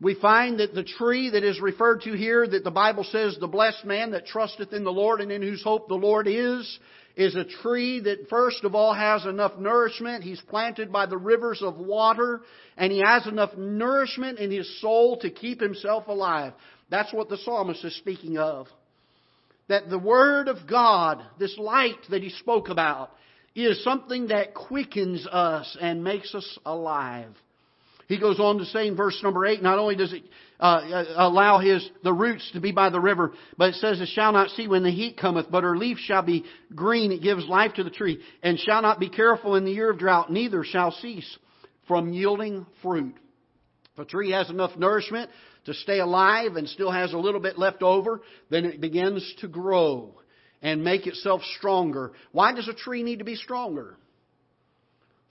we 0.00 0.14
find 0.14 0.60
that 0.60 0.74
the 0.74 0.84
tree 0.84 1.30
that 1.30 1.42
is 1.42 1.60
referred 1.60 2.02
to 2.02 2.12
here 2.12 2.46
that 2.46 2.64
the 2.64 2.70
bible 2.70 3.04
says 3.04 3.36
the 3.40 3.48
blessed 3.48 3.84
man 3.84 4.12
that 4.12 4.26
trusteth 4.26 4.72
in 4.72 4.84
the 4.84 4.92
lord 4.92 5.20
and 5.20 5.32
in 5.32 5.42
whose 5.42 5.62
hope 5.62 5.88
the 5.88 5.94
lord 5.94 6.26
is 6.28 6.78
is 7.18 7.34
a 7.34 7.44
tree 7.44 7.98
that 7.98 8.28
first 8.30 8.62
of 8.62 8.76
all 8.76 8.94
has 8.94 9.26
enough 9.26 9.58
nourishment. 9.58 10.22
He's 10.22 10.40
planted 10.40 10.92
by 10.92 11.06
the 11.06 11.16
rivers 11.16 11.60
of 11.62 11.76
water 11.76 12.42
and 12.76 12.92
he 12.92 13.00
has 13.00 13.26
enough 13.26 13.56
nourishment 13.56 14.38
in 14.38 14.52
his 14.52 14.80
soul 14.80 15.18
to 15.18 15.28
keep 15.28 15.60
himself 15.60 16.06
alive. 16.06 16.52
That's 16.90 17.12
what 17.12 17.28
the 17.28 17.36
psalmist 17.38 17.84
is 17.84 17.96
speaking 17.96 18.38
of. 18.38 18.68
That 19.66 19.90
the 19.90 19.98
Word 19.98 20.46
of 20.46 20.68
God, 20.68 21.20
this 21.40 21.58
light 21.58 21.98
that 22.08 22.22
he 22.22 22.30
spoke 22.30 22.68
about, 22.68 23.10
is 23.52 23.82
something 23.82 24.28
that 24.28 24.54
quickens 24.54 25.26
us 25.26 25.76
and 25.80 26.04
makes 26.04 26.32
us 26.36 26.58
alive. 26.64 27.34
He 28.08 28.18
goes 28.18 28.40
on 28.40 28.56
to 28.58 28.64
say 28.64 28.88
in 28.88 28.96
verse 28.96 29.22
number 29.22 29.44
8, 29.44 29.62
not 29.62 29.78
only 29.78 29.94
does 29.94 30.14
it 30.14 30.22
uh, 30.58 31.04
allow 31.16 31.58
his 31.58 31.88
the 32.02 32.12
roots 32.12 32.50
to 32.52 32.60
be 32.60 32.72
by 32.72 32.88
the 32.88 32.98
river. 32.98 33.32
But 33.58 33.70
it 33.70 33.74
says, 33.76 34.00
"It 34.00 34.08
shall 34.08 34.32
not 34.32 34.50
see 34.50 34.66
when 34.66 34.82
the 34.82 34.90
heat 34.90 35.18
cometh, 35.18 35.50
but 35.50 35.62
her 35.62 35.76
leaf 35.76 35.98
shall 35.98 36.22
be 36.22 36.44
green; 36.74 37.12
it 37.12 37.22
gives 37.22 37.46
life 37.46 37.74
to 37.74 37.84
the 37.84 37.90
tree, 37.90 38.20
and 38.42 38.58
shall 38.58 38.80
not 38.80 38.98
be 38.98 39.10
careful 39.10 39.56
in 39.56 39.64
the 39.64 39.72
year 39.72 39.90
of 39.90 39.98
drought, 39.98 40.32
neither 40.32 40.64
shall 40.64 40.90
cease 40.90 41.38
from 41.86 42.12
yielding 42.12 42.66
fruit." 42.82 43.14
If 43.92 44.00
a 44.00 44.04
tree 44.06 44.30
has 44.30 44.48
enough 44.48 44.76
nourishment 44.76 45.30
to 45.66 45.74
stay 45.74 46.00
alive 46.00 46.56
and 46.56 46.66
still 46.66 46.90
has 46.90 47.12
a 47.12 47.18
little 47.18 47.40
bit 47.40 47.58
left 47.58 47.82
over, 47.82 48.22
then 48.48 48.64
it 48.64 48.80
begins 48.80 49.34
to 49.40 49.48
grow 49.48 50.14
and 50.62 50.82
make 50.82 51.06
itself 51.06 51.42
stronger. 51.58 52.12
Why 52.32 52.54
does 52.54 52.68
a 52.68 52.74
tree 52.74 53.02
need 53.02 53.18
to 53.18 53.24
be 53.24 53.36
stronger? 53.36 53.96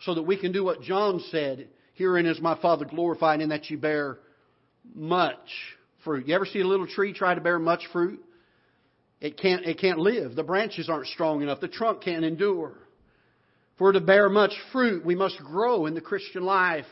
So 0.01 0.13
that 0.13 0.23
we 0.23 0.37
can 0.37 0.51
do 0.51 0.63
what 0.63 0.83
John 0.83 1.21
said, 1.31 1.69
Herein 1.97 2.27
is 2.27 2.39
my 2.39 2.60
Father 2.62 2.86
glorified, 2.86 3.41
in 3.41 3.49
that 3.49 3.69
you 3.69 3.77
bear 3.77 4.19
much 4.93 5.36
fruit. 6.03 6.27
You 6.27 6.36
ever 6.36 6.45
see 6.45 6.60
a 6.60 6.67
little 6.67 6.88
tree 6.88 7.12
try 7.12 7.33
to 7.33 7.41
bear 7.41 7.57
much 7.57 7.83
fruit? 7.91 8.23
It 9.19 9.38
can't, 9.38 9.65
it 9.65 9.79
can't 9.79 9.97
live. 9.97 10.36
The 10.36 10.43
branches 10.43 10.89
aren't 10.89 11.07
strong 11.07 11.41
enough. 11.41 11.60
The 11.60 11.67
trunk 11.67 12.03
can't 12.03 12.23
endure. 12.23 12.73
For 13.79 13.91
to 13.91 13.99
bear 13.99 14.29
much 14.29 14.53
fruit, 14.71 15.03
we 15.03 15.15
must 15.15 15.39
grow 15.39 15.88
in 15.88 15.95
the 15.95 16.01
Christian 16.01 16.43
life. 16.43 16.86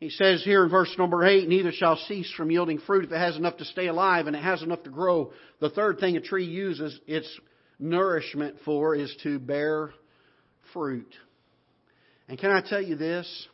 He 0.00 0.10
says 0.10 0.42
here 0.42 0.64
in 0.64 0.70
verse 0.70 0.92
number 0.98 1.24
8, 1.24 1.48
neither 1.48 1.70
shall 1.70 1.96
cease 2.08 2.32
from 2.32 2.50
yielding 2.50 2.78
fruit 2.78 3.04
if 3.04 3.12
it 3.12 3.18
has 3.18 3.36
enough 3.36 3.58
to 3.58 3.64
stay 3.64 3.86
alive 3.86 4.26
and 4.26 4.34
it 4.34 4.42
has 4.42 4.62
enough 4.62 4.82
to 4.84 4.90
grow. 4.90 5.32
The 5.60 5.70
third 5.70 6.00
thing 6.00 6.16
a 6.16 6.20
tree 6.20 6.46
uses 6.46 6.98
its 7.06 7.28
nourishment 7.78 8.56
for 8.64 8.96
is 8.96 9.14
to 9.22 9.38
bear 9.38 9.92
fruit. 10.72 11.14
And 12.28 12.38
can 12.38 12.50
I 12.50 12.62
tell 12.62 12.80
you 12.80 12.96
this? 12.96 13.48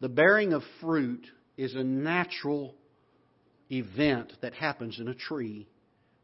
The 0.00 0.08
bearing 0.08 0.52
of 0.52 0.62
fruit 0.80 1.26
is 1.56 1.74
a 1.74 1.82
natural 1.82 2.74
event 3.70 4.32
that 4.42 4.54
happens 4.54 5.00
in 5.00 5.08
a 5.08 5.14
tree 5.14 5.68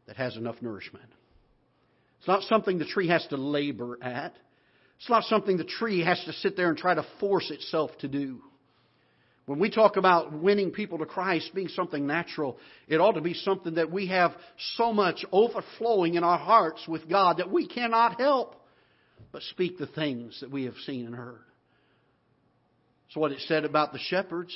that 0.07 0.15
has 0.15 0.37
enough 0.37 0.61
nourishment. 0.61 1.09
It's 2.19 2.27
not 2.27 2.43
something 2.43 2.77
the 2.79 2.85
tree 2.85 3.09
has 3.09 3.25
to 3.27 3.37
labor 3.37 3.97
at. 4.01 4.33
It's 4.97 5.09
not 5.09 5.25
something 5.25 5.57
the 5.57 5.63
tree 5.63 6.03
has 6.03 6.23
to 6.25 6.33
sit 6.33 6.55
there 6.55 6.69
and 6.69 6.77
try 6.77 6.95
to 6.95 7.05
force 7.19 7.51
itself 7.51 7.91
to 7.99 8.07
do. 8.07 8.41
When 9.45 9.59
we 9.59 9.69
talk 9.69 9.97
about 9.97 10.33
winning 10.33 10.71
people 10.71 10.97
to 10.97 11.05
Christ 11.05 11.51
being 11.53 11.67
something 11.67 12.07
natural, 12.07 12.57
it 12.87 12.99
ought 12.99 13.11
to 13.11 13.21
be 13.21 13.35
something 13.35 13.75
that 13.75 13.91
we 13.91 14.07
have 14.07 14.31
so 14.75 14.91
much 14.91 15.23
overflowing 15.31 16.15
in 16.15 16.23
our 16.23 16.39
hearts 16.39 16.87
with 16.87 17.07
God 17.07 17.37
that 17.37 17.51
we 17.51 17.67
cannot 17.67 18.19
help 18.19 18.55
but 19.31 19.43
speak 19.43 19.77
the 19.77 19.85
things 19.85 20.39
that 20.39 20.49
we 20.49 20.63
have 20.63 20.75
seen 20.85 21.05
and 21.05 21.13
heard. 21.13 21.43
So 23.11 23.19
what 23.19 23.31
it 23.31 23.39
said 23.47 23.65
about 23.65 23.93
the 23.93 23.99
shepherds 23.99 24.53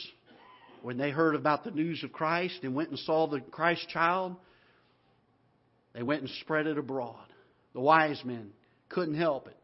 when 0.82 0.98
they 0.98 1.12
heard 1.12 1.36
about 1.36 1.64
the 1.64 1.72
news 1.72 2.04
of 2.04 2.12
Christ 2.12 2.60
and 2.64 2.74
went 2.74 2.90
and 2.90 3.00
saw 3.00 3.28
the 3.28 3.42
Christ 3.42 3.88
child, 3.90 4.36
They 5.94 6.04
went 6.04 6.22
and 6.22 6.30
spread 6.42 6.68
it 6.68 6.78
abroad. 6.78 7.26
The 7.74 7.82
wise 7.82 8.22
men 8.24 8.52
couldn't 8.90 9.16
help 9.16 9.48
it. 9.48 9.58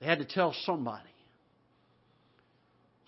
They 0.00 0.06
had 0.06 0.18
to 0.18 0.24
tell 0.24 0.54
somebody. 0.64 1.08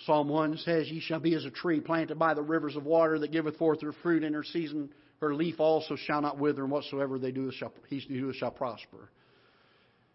Psalm 0.05 0.29
1 0.29 0.59
says, 0.59 0.89
Ye 0.89 1.01
shall 1.01 1.21
be 1.21 1.35
as 1.35 1.45
a 1.45 1.51
tree 1.51 1.81
planted 1.81 2.19
by 2.19 2.35
the 2.35 2.43
rivers 2.43 2.77
of 2.77 2.85
water 2.85 3.19
that 3.19 3.33
giveth 3.33 3.57
forth 3.57 3.81
her 3.83 3.93
fruit 4.03 4.23
in 4.23 4.35
her 4.35 4.45
season. 4.45 4.91
Her 5.21 5.35
leaf 5.35 5.59
also 5.59 5.97
shall 5.97 6.21
not 6.21 6.39
wither, 6.39 6.63
and 6.63 6.71
whatsoever 6.71 7.19
they 7.19 7.33
do 7.33 7.51
shall, 7.51 7.73
he 7.89 8.01
shall 8.35 8.51
prosper. 8.51 9.11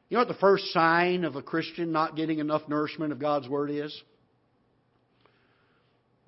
You 0.10 0.17
know 0.17 0.21
what 0.21 0.28
the 0.28 0.36
first 0.36 0.71
sign 0.71 1.24
of 1.24 1.36
a 1.36 1.41
Christian 1.41 1.91
not 1.91 2.15
getting 2.15 2.39
enough 2.39 2.67
nourishment 2.67 3.12
of 3.12 3.19
God's 3.19 3.50
Word 3.50 3.71
is? 3.71 4.02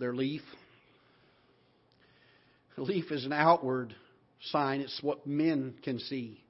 Their 0.04 0.14
leaf. 0.14 0.42
A 2.76 2.82
leaf 2.82 3.10
is 3.10 3.24
an 3.24 3.32
outward 3.32 3.96
sign, 4.42 4.82
it's 4.82 5.02
what 5.02 5.26
men 5.26 5.76
can 5.82 5.98
see. 5.98 6.44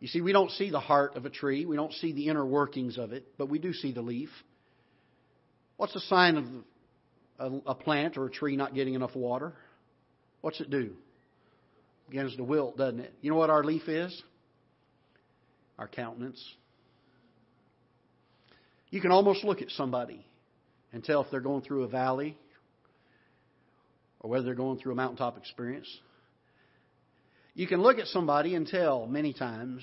You 0.00 0.08
see, 0.08 0.22
we 0.22 0.32
don't 0.32 0.50
see 0.52 0.70
the 0.70 0.80
heart 0.80 1.14
of 1.14 1.26
a 1.26 1.28
tree, 1.28 1.66
we 1.66 1.76
don't 1.76 1.92
see 1.92 2.14
the 2.14 2.28
inner 2.28 2.46
workings 2.46 2.96
of 2.96 3.12
it, 3.12 3.26
but 3.36 3.50
we 3.50 3.58
do 3.58 3.74
see 3.74 3.92
the 3.92 4.00
leaf. 4.00 4.30
What's 5.76 5.94
a 5.96 6.00
sign 6.00 6.64
of 7.38 7.60
a, 7.66 7.74
plant 7.74 8.16
or 8.16 8.24
a 8.24 8.30
tree 8.30 8.56
not 8.56 8.74
getting 8.74 8.94
enough 8.94 9.14
water? 9.14 9.52
What's 10.40 10.58
it 10.62 10.70
do? 10.70 10.92
Begins 12.08 12.36
to 12.36 12.42
wilt, 12.42 12.78
doesn't 12.78 13.00
it? 13.00 13.12
You 13.20 13.30
know 13.30 13.36
what 13.36 13.50
our 13.50 13.64
leaf 13.64 13.86
is? 13.86 14.22
Our 15.78 15.88
countenance. 15.88 16.42
You 18.88 19.02
can 19.02 19.12
almost 19.12 19.44
look 19.44 19.60
at 19.60 19.68
somebody 19.72 20.24
and 20.94 21.04
tell 21.04 21.20
if 21.20 21.30
they're 21.30 21.40
going 21.40 21.60
through 21.60 21.82
a 21.82 21.88
valley 21.88 22.38
or 24.20 24.30
whether 24.30 24.44
they're 24.44 24.54
going 24.54 24.78
through 24.78 24.92
a 24.92 24.96
mountaintop 24.96 25.36
experience. 25.36 25.88
You 27.54 27.66
can 27.66 27.82
look 27.82 27.98
at 27.98 28.06
somebody 28.06 28.54
and 28.54 28.66
tell 28.66 29.06
many 29.06 29.32
times 29.32 29.82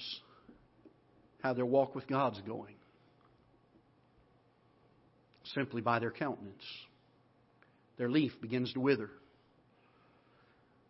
how 1.41 1.53
their 1.53 1.65
walk 1.65 1.95
with 1.95 2.07
God's 2.07 2.41
going 2.41 2.75
simply 5.53 5.81
by 5.81 5.99
their 5.99 6.11
countenance. 6.11 6.63
Their 7.97 8.09
leaf 8.09 8.31
begins 8.41 8.73
to 8.73 8.79
wither. 8.79 9.09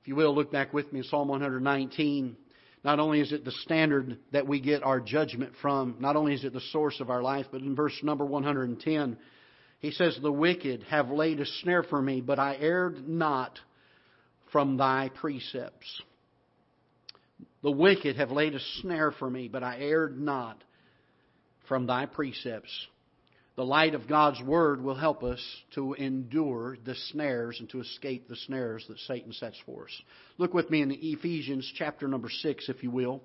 If 0.01 0.07
you 0.07 0.15
will, 0.15 0.33
look 0.33 0.51
back 0.51 0.73
with 0.73 0.91
me 0.93 0.99
in 0.99 1.05
Psalm 1.05 1.27
119. 1.27 2.37
Not 2.83 2.99
only 2.99 3.19
is 3.19 3.31
it 3.31 3.43
the 3.43 3.51
standard 3.51 4.19
that 4.31 4.47
we 4.47 4.59
get 4.59 4.83
our 4.83 4.99
judgment 4.99 5.53
from, 5.61 5.95
not 5.99 6.15
only 6.15 6.33
is 6.33 6.43
it 6.43 6.53
the 6.53 6.61
source 6.71 6.99
of 6.99 7.09
our 7.09 7.23
life, 7.23 7.47
but 7.51 7.61
in 7.61 7.75
verse 7.75 7.99
number 8.03 8.25
110, 8.25 9.17
he 9.85 9.91
says, 9.91 10.17
The 10.19 10.31
wicked 10.31 10.83
have 10.89 11.09
laid 11.09 11.39
a 11.39 11.45
snare 11.45 11.83
for 11.83 12.01
me, 12.01 12.19
but 12.19 12.39
I 12.39 12.55
erred 12.59 13.07
not 13.07 13.59
from 14.51 14.77
thy 14.77 15.11
precepts. 15.13 16.01
The 17.61 17.71
wicked 17.71 18.15
have 18.15 18.31
laid 18.31 18.55
a 18.55 18.59
snare 18.81 19.11
for 19.11 19.29
me, 19.29 19.47
but 19.47 19.63
I 19.63 19.77
erred 19.77 20.19
not 20.19 20.63
from 21.67 21.85
thy 21.85 22.07
precepts. 22.07 22.71
The 23.57 23.65
light 23.65 23.93
of 23.93 24.07
God's 24.07 24.41
Word 24.41 24.83
will 24.83 24.95
help 24.95 25.23
us 25.23 25.39
to 25.75 25.93
endure 25.93 26.77
the 26.83 26.95
snares 27.11 27.57
and 27.59 27.69
to 27.69 27.79
escape 27.79 28.27
the 28.27 28.35
snares 28.35 28.85
that 28.89 28.99
Satan 28.99 29.33
sets 29.33 29.57
for 29.67 29.85
us. 29.85 30.01
Look 30.39 30.53
with 30.53 30.69
me 30.69 30.81
in 30.81 30.91
Ephesians 30.91 31.71
chapter 31.77 32.07
number 32.07 32.29
6, 32.29 32.69
if 32.69 32.81
you 32.81 32.89
will. 32.89 33.21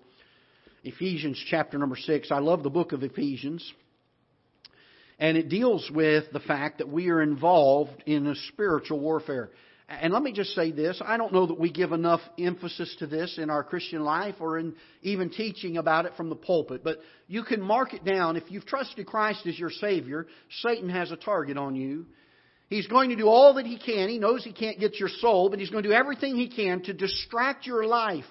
Ephesians 0.84 1.42
chapter 1.48 1.78
number 1.78 1.96
6. 1.96 2.30
I 2.30 2.38
love 2.38 2.62
the 2.62 2.70
book 2.70 2.92
of 2.92 3.02
Ephesians. 3.02 3.72
And 5.20 5.36
it 5.36 5.50
deals 5.50 5.88
with 5.94 6.32
the 6.32 6.40
fact 6.40 6.78
that 6.78 6.88
we 6.88 7.10
are 7.10 7.20
involved 7.20 8.02
in 8.06 8.26
a 8.26 8.34
spiritual 8.48 8.98
warfare. 8.98 9.50
And 9.86 10.12
let 10.12 10.22
me 10.22 10.32
just 10.32 10.54
say 10.54 10.70
this 10.72 11.00
I 11.04 11.16
don't 11.16 11.32
know 11.32 11.46
that 11.46 11.58
we 11.58 11.70
give 11.70 11.92
enough 11.92 12.20
emphasis 12.38 12.94
to 13.00 13.06
this 13.06 13.38
in 13.38 13.50
our 13.50 13.62
Christian 13.62 14.02
life 14.02 14.36
or 14.40 14.58
in 14.58 14.74
even 15.02 15.28
teaching 15.30 15.76
about 15.76 16.06
it 16.06 16.12
from 16.16 16.30
the 16.30 16.36
pulpit, 16.36 16.82
but 16.82 16.98
you 17.26 17.42
can 17.42 17.60
mark 17.60 17.92
it 17.92 18.04
down. 18.04 18.36
If 18.36 18.44
you've 18.50 18.66
trusted 18.66 19.06
Christ 19.06 19.46
as 19.46 19.58
your 19.58 19.70
Savior, 19.70 20.26
Satan 20.62 20.88
has 20.88 21.10
a 21.10 21.16
target 21.16 21.58
on 21.58 21.76
you. 21.76 22.06
He's 22.68 22.86
going 22.86 23.10
to 23.10 23.16
do 23.16 23.26
all 23.26 23.54
that 23.54 23.66
he 23.66 23.78
can. 23.78 24.08
He 24.08 24.20
knows 24.20 24.44
he 24.44 24.52
can't 24.52 24.78
get 24.78 25.00
your 25.00 25.08
soul, 25.08 25.50
but 25.50 25.58
he's 25.58 25.70
going 25.70 25.82
to 25.82 25.88
do 25.88 25.94
everything 25.94 26.36
he 26.36 26.48
can 26.48 26.82
to 26.84 26.94
distract 26.94 27.66
your 27.66 27.84
life. 27.84 28.24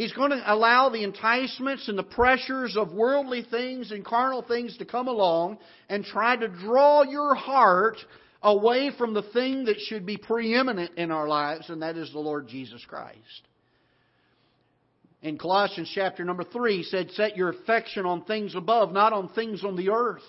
He's 0.00 0.14
going 0.14 0.30
to 0.30 0.42
allow 0.46 0.88
the 0.88 1.04
enticements 1.04 1.86
and 1.86 1.98
the 1.98 2.02
pressures 2.02 2.74
of 2.74 2.94
worldly 2.94 3.42
things 3.50 3.92
and 3.92 4.02
carnal 4.02 4.40
things 4.40 4.74
to 4.78 4.86
come 4.86 5.08
along 5.08 5.58
and 5.90 6.02
try 6.02 6.36
to 6.36 6.48
draw 6.48 7.02
your 7.02 7.34
heart 7.34 7.98
away 8.42 8.92
from 8.96 9.12
the 9.12 9.20
thing 9.20 9.66
that 9.66 9.78
should 9.78 10.06
be 10.06 10.16
preeminent 10.16 10.92
in 10.96 11.10
our 11.10 11.28
lives, 11.28 11.68
and 11.68 11.82
that 11.82 11.98
is 11.98 12.10
the 12.12 12.18
Lord 12.18 12.48
Jesus 12.48 12.82
Christ. 12.88 13.18
In 15.20 15.36
Colossians 15.36 15.92
chapter 15.94 16.24
number 16.24 16.44
3, 16.44 16.78
he 16.78 16.82
said, 16.84 17.10
Set 17.10 17.36
your 17.36 17.50
affection 17.50 18.06
on 18.06 18.24
things 18.24 18.54
above, 18.54 18.94
not 18.94 19.12
on 19.12 19.28
things 19.28 19.62
on 19.62 19.76
the 19.76 19.90
earth. 19.90 20.22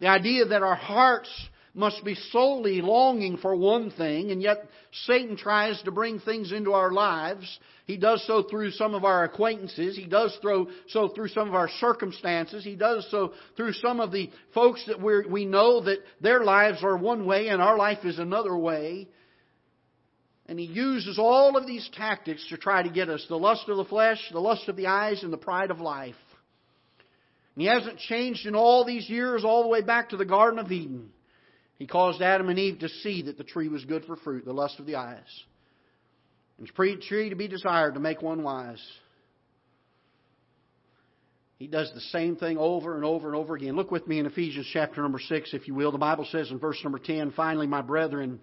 The 0.00 0.08
idea 0.08 0.46
that 0.46 0.64
our 0.64 0.74
hearts 0.74 1.30
must 1.74 2.04
be 2.04 2.14
solely 2.14 2.80
longing 2.80 3.36
for 3.36 3.54
one 3.54 3.90
thing, 3.90 4.30
and 4.30 4.40
yet 4.40 4.68
Satan 5.06 5.36
tries 5.36 5.82
to 5.82 5.90
bring 5.90 6.20
things 6.20 6.52
into 6.52 6.72
our 6.72 6.92
lives. 6.92 7.58
He 7.84 7.96
does 7.96 8.24
so 8.26 8.44
through 8.44 8.70
some 8.70 8.94
of 8.94 9.04
our 9.04 9.24
acquaintances. 9.24 9.96
He 9.96 10.06
does 10.06 10.38
so 10.88 11.08
through 11.08 11.28
some 11.28 11.48
of 11.48 11.54
our 11.54 11.68
circumstances. 11.80 12.64
He 12.64 12.76
does 12.76 13.06
so 13.10 13.32
through 13.56 13.72
some 13.72 14.00
of 14.00 14.12
the 14.12 14.30
folks 14.54 14.84
that 14.86 15.02
we 15.02 15.26
we 15.26 15.44
know 15.44 15.82
that 15.82 15.98
their 16.20 16.44
lives 16.44 16.84
are 16.84 16.96
one 16.96 17.26
way 17.26 17.48
and 17.48 17.60
our 17.60 17.76
life 17.76 18.04
is 18.04 18.18
another 18.18 18.56
way. 18.56 19.08
And 20.46 20.58
he 20.58 20.66
uses 20.66 21.18
all 21.18 21.56
of 21.56 21.66
these 21.66 21.88
tactics 21.94 22.46
to 22.50 22.56
try 22.56 22.82
to 22.82 22.90
get 22.90 23.08
us 23.08 23.24
the 23.28 23.36
lust 23.36 23.68
of 23.68 23.78
the 23.78 23.84
flesh, 23.84 24.18
the 24.30 24.38
lust 24.38 24.68
of 24.68 24.76
the 24.76 24.86
eyes, 24.86 25.22
and 25.22 25.32
the 25.32 25.38
pride 25.38 25.70
of 25.70 25.80
life. 25.80 26.14
And 27.54 27.62
he 27.62 27.68
hasn't 27.68 27.98
changed 27.98 28.46
in 28.46 28.54
all 28.54 28.84
these 28.84 29.08
years, 29.08 29.44
all 29.44 29.62
the 29.62 29.68
way 29.68 29.80
back 29.80 30.10
to 30.10 30.16
the 30.16 30.24
Garden 30.24 30.58
of 30.58 30.70
Eden. 30.70 31.10
He 31.78 31.86
caused 31.86 32.22
Adam 32.22 32.48
and 32.48 32.58
Eve 32.58 32.80
to 32.80 32.88
see 32.88 33.22
that 33.22 33.36
the 33.36 33.44
tree 33.44 33.68
was 33.68 33.84
good 33.84 34.04
for 34.04 34.16
fruit, 34.16 34.44
the 34.44 34.52
lust 34.52 34.78
of 34.78 34.86
the 34.86 34.96
eyes. 34.96 35.18
And 36.58 36.68
the 36.68 36.96
tree 37.08 37.30
to 37.30 37.36
be 37.36 37.48
desired 37.48 37.94
to 37.94 38.00
make 38.00 38.22
one 38.22 38.42
wise. 38.42 38.82
He 41.58 41.66
does 41.66 41.90
the 41.94 42.00
same 42.00 42.36
thing 42.36 42.58
over 42.58 42.94
and 42.94 43.04
over 43.04 43.26
and 43.28 43.36
over 43.36 43.54
again. 43.54 43.76
Look 43.76 43.90
with 43.90 44.06
me 44.06 44.18
in 44.18 44.26
Ephesians 44.26 44.68
chapter 44.72 45.02
number 45.02 45.18
6, 45.18 45.54
if 45.54 45.66
you 45.66 45.74
will. 45.74 45.92
The 45.92 45.98
Bible 45.98 46.26
says 46.30 46.50
in 46.50 46.58
verse 46.58 46.78
number 46.84 46.98
10, 46.98 47.32
Finally, 47.32 47.66
my 47.66 47.80
brethren, 47.80 48.40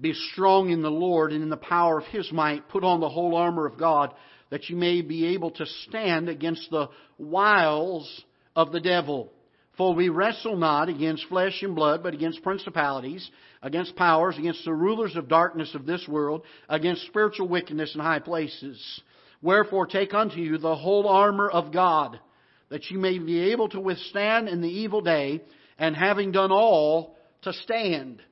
be 0.00 0.14
strong 0.32 0.70
in 0.70 0.82
the 0.82 0.90
Lord 0.90 1.32
and 1.32 1.42
in 1.42 1.50
the 1.50 1.56
power 1.56 1.98
of 1.98 2.06
His 2.06 2.30
might. 2.32 2.68
Put 2.68 2.84
on 2.84 3.00
the 3.00 3.08
whole 3.08 3.36
armor 3.36 3.66
of 3.66 3.78
God, 3.78 4.14
that 4.50 4.68
you 4.68 4.76
may 4.76 5.02
be 5.02 5.34
able 5.34 5.50
to 5.52 5.66
stand 5.88 6.28
against 6.28 6.70
the 6.70 6.88
wiles 7.18 8.24
of 8.56 8.72
the 8.72 8.80
devil. 8.80 9.32
For 9.78 9.94
we 9.94 10.10
wrestle 10.10 10.56
not 10.56 10.88
against 10.88 11.26
flesh 11.28 11.62
and 11.62 11.74
blood, 11.74 12.02
but 12.02 12.12
against 12.12 12.42
principalities, 12.42 13.30
against 13.62 13.96
powers, 13.96 14.36
against 14.38 14.64
the 14.64 14.74
rulers 14.74 15.16
of 15.16 15.28
darkness 15.28 15.74
of 15.74 15.86
this 15.86 16.06
world, 16.06 16.42
against 16.68 17.06
spiritual 17.06 17.48
wickedness 17.48 17.94
in 17.94 18.00
high 18.00 18.18
places. 18.18 19.00
Wherefore 19.40 19.86
take 19.86 20.12
unto 20.12 20.36
you 20.36 20.58
the 20.58 20.76
whole 20.76 21.08
armor 21.08 21.48
of 21.48 21.72
God, 21.72 22.20
that 22.68 22.90
you 22.90 22.98
may 22.98 23.18
be 23.18 23.52
able 23.52 23.68
to 23.70 23.80
withstand 23.80 24.48
in 24.48 24.60
the 24.60 24.68
evil 24.68 25.00
day, 25.00 25.42
and 25.78 25.96
having 25.96 26.32
done 26.32 26.52
all, 26.52 27.16
to 27.42 27.52
stand. 27.52 28.22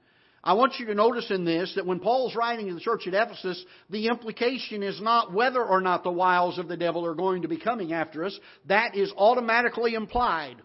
I 0.44 0.52
want 0.54 0.78
you 0.78 0.86
to 0.86 0.94
notice 0.94 1.30
in 1.30 1.44
this 1.44 1.72
that 1.74 1.86
when 1.86 2.00
Paul's 2.00 2.36
writing 2.36 2.68
to 2.68 2.74
the 2.74 2.80
church 2.80 3.06
at 3.06 3.14
Ephesus, 3.14 3.62
the 3.90 4.06
implication 4.06 4.82
is 4.82 5.00
not 5.00 5.32
whether 5.32 5.62
or 5.62 5.80
not 5.80 6.02
the 6.02 6.10
wiles 6.10 6.58
of 6.58 6.68
the 6.68 6.76
devil 6.76 7.04
are 7.04 7.14
going 7.14 7.42
to 7.42 7.48
be 7.48 7.58
coming 7.58 7.92
after 7.92 8.24
us. 8.24 8.38
That 8.66 8.94
is 8.94 9.12
automatically 9.16 9.94
implied. 9.94 10.56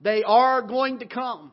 They 0.00 0.22
are 0.22 0.62
going 0.62 1.00
to 1.00 1.06
come. 1.06 1.52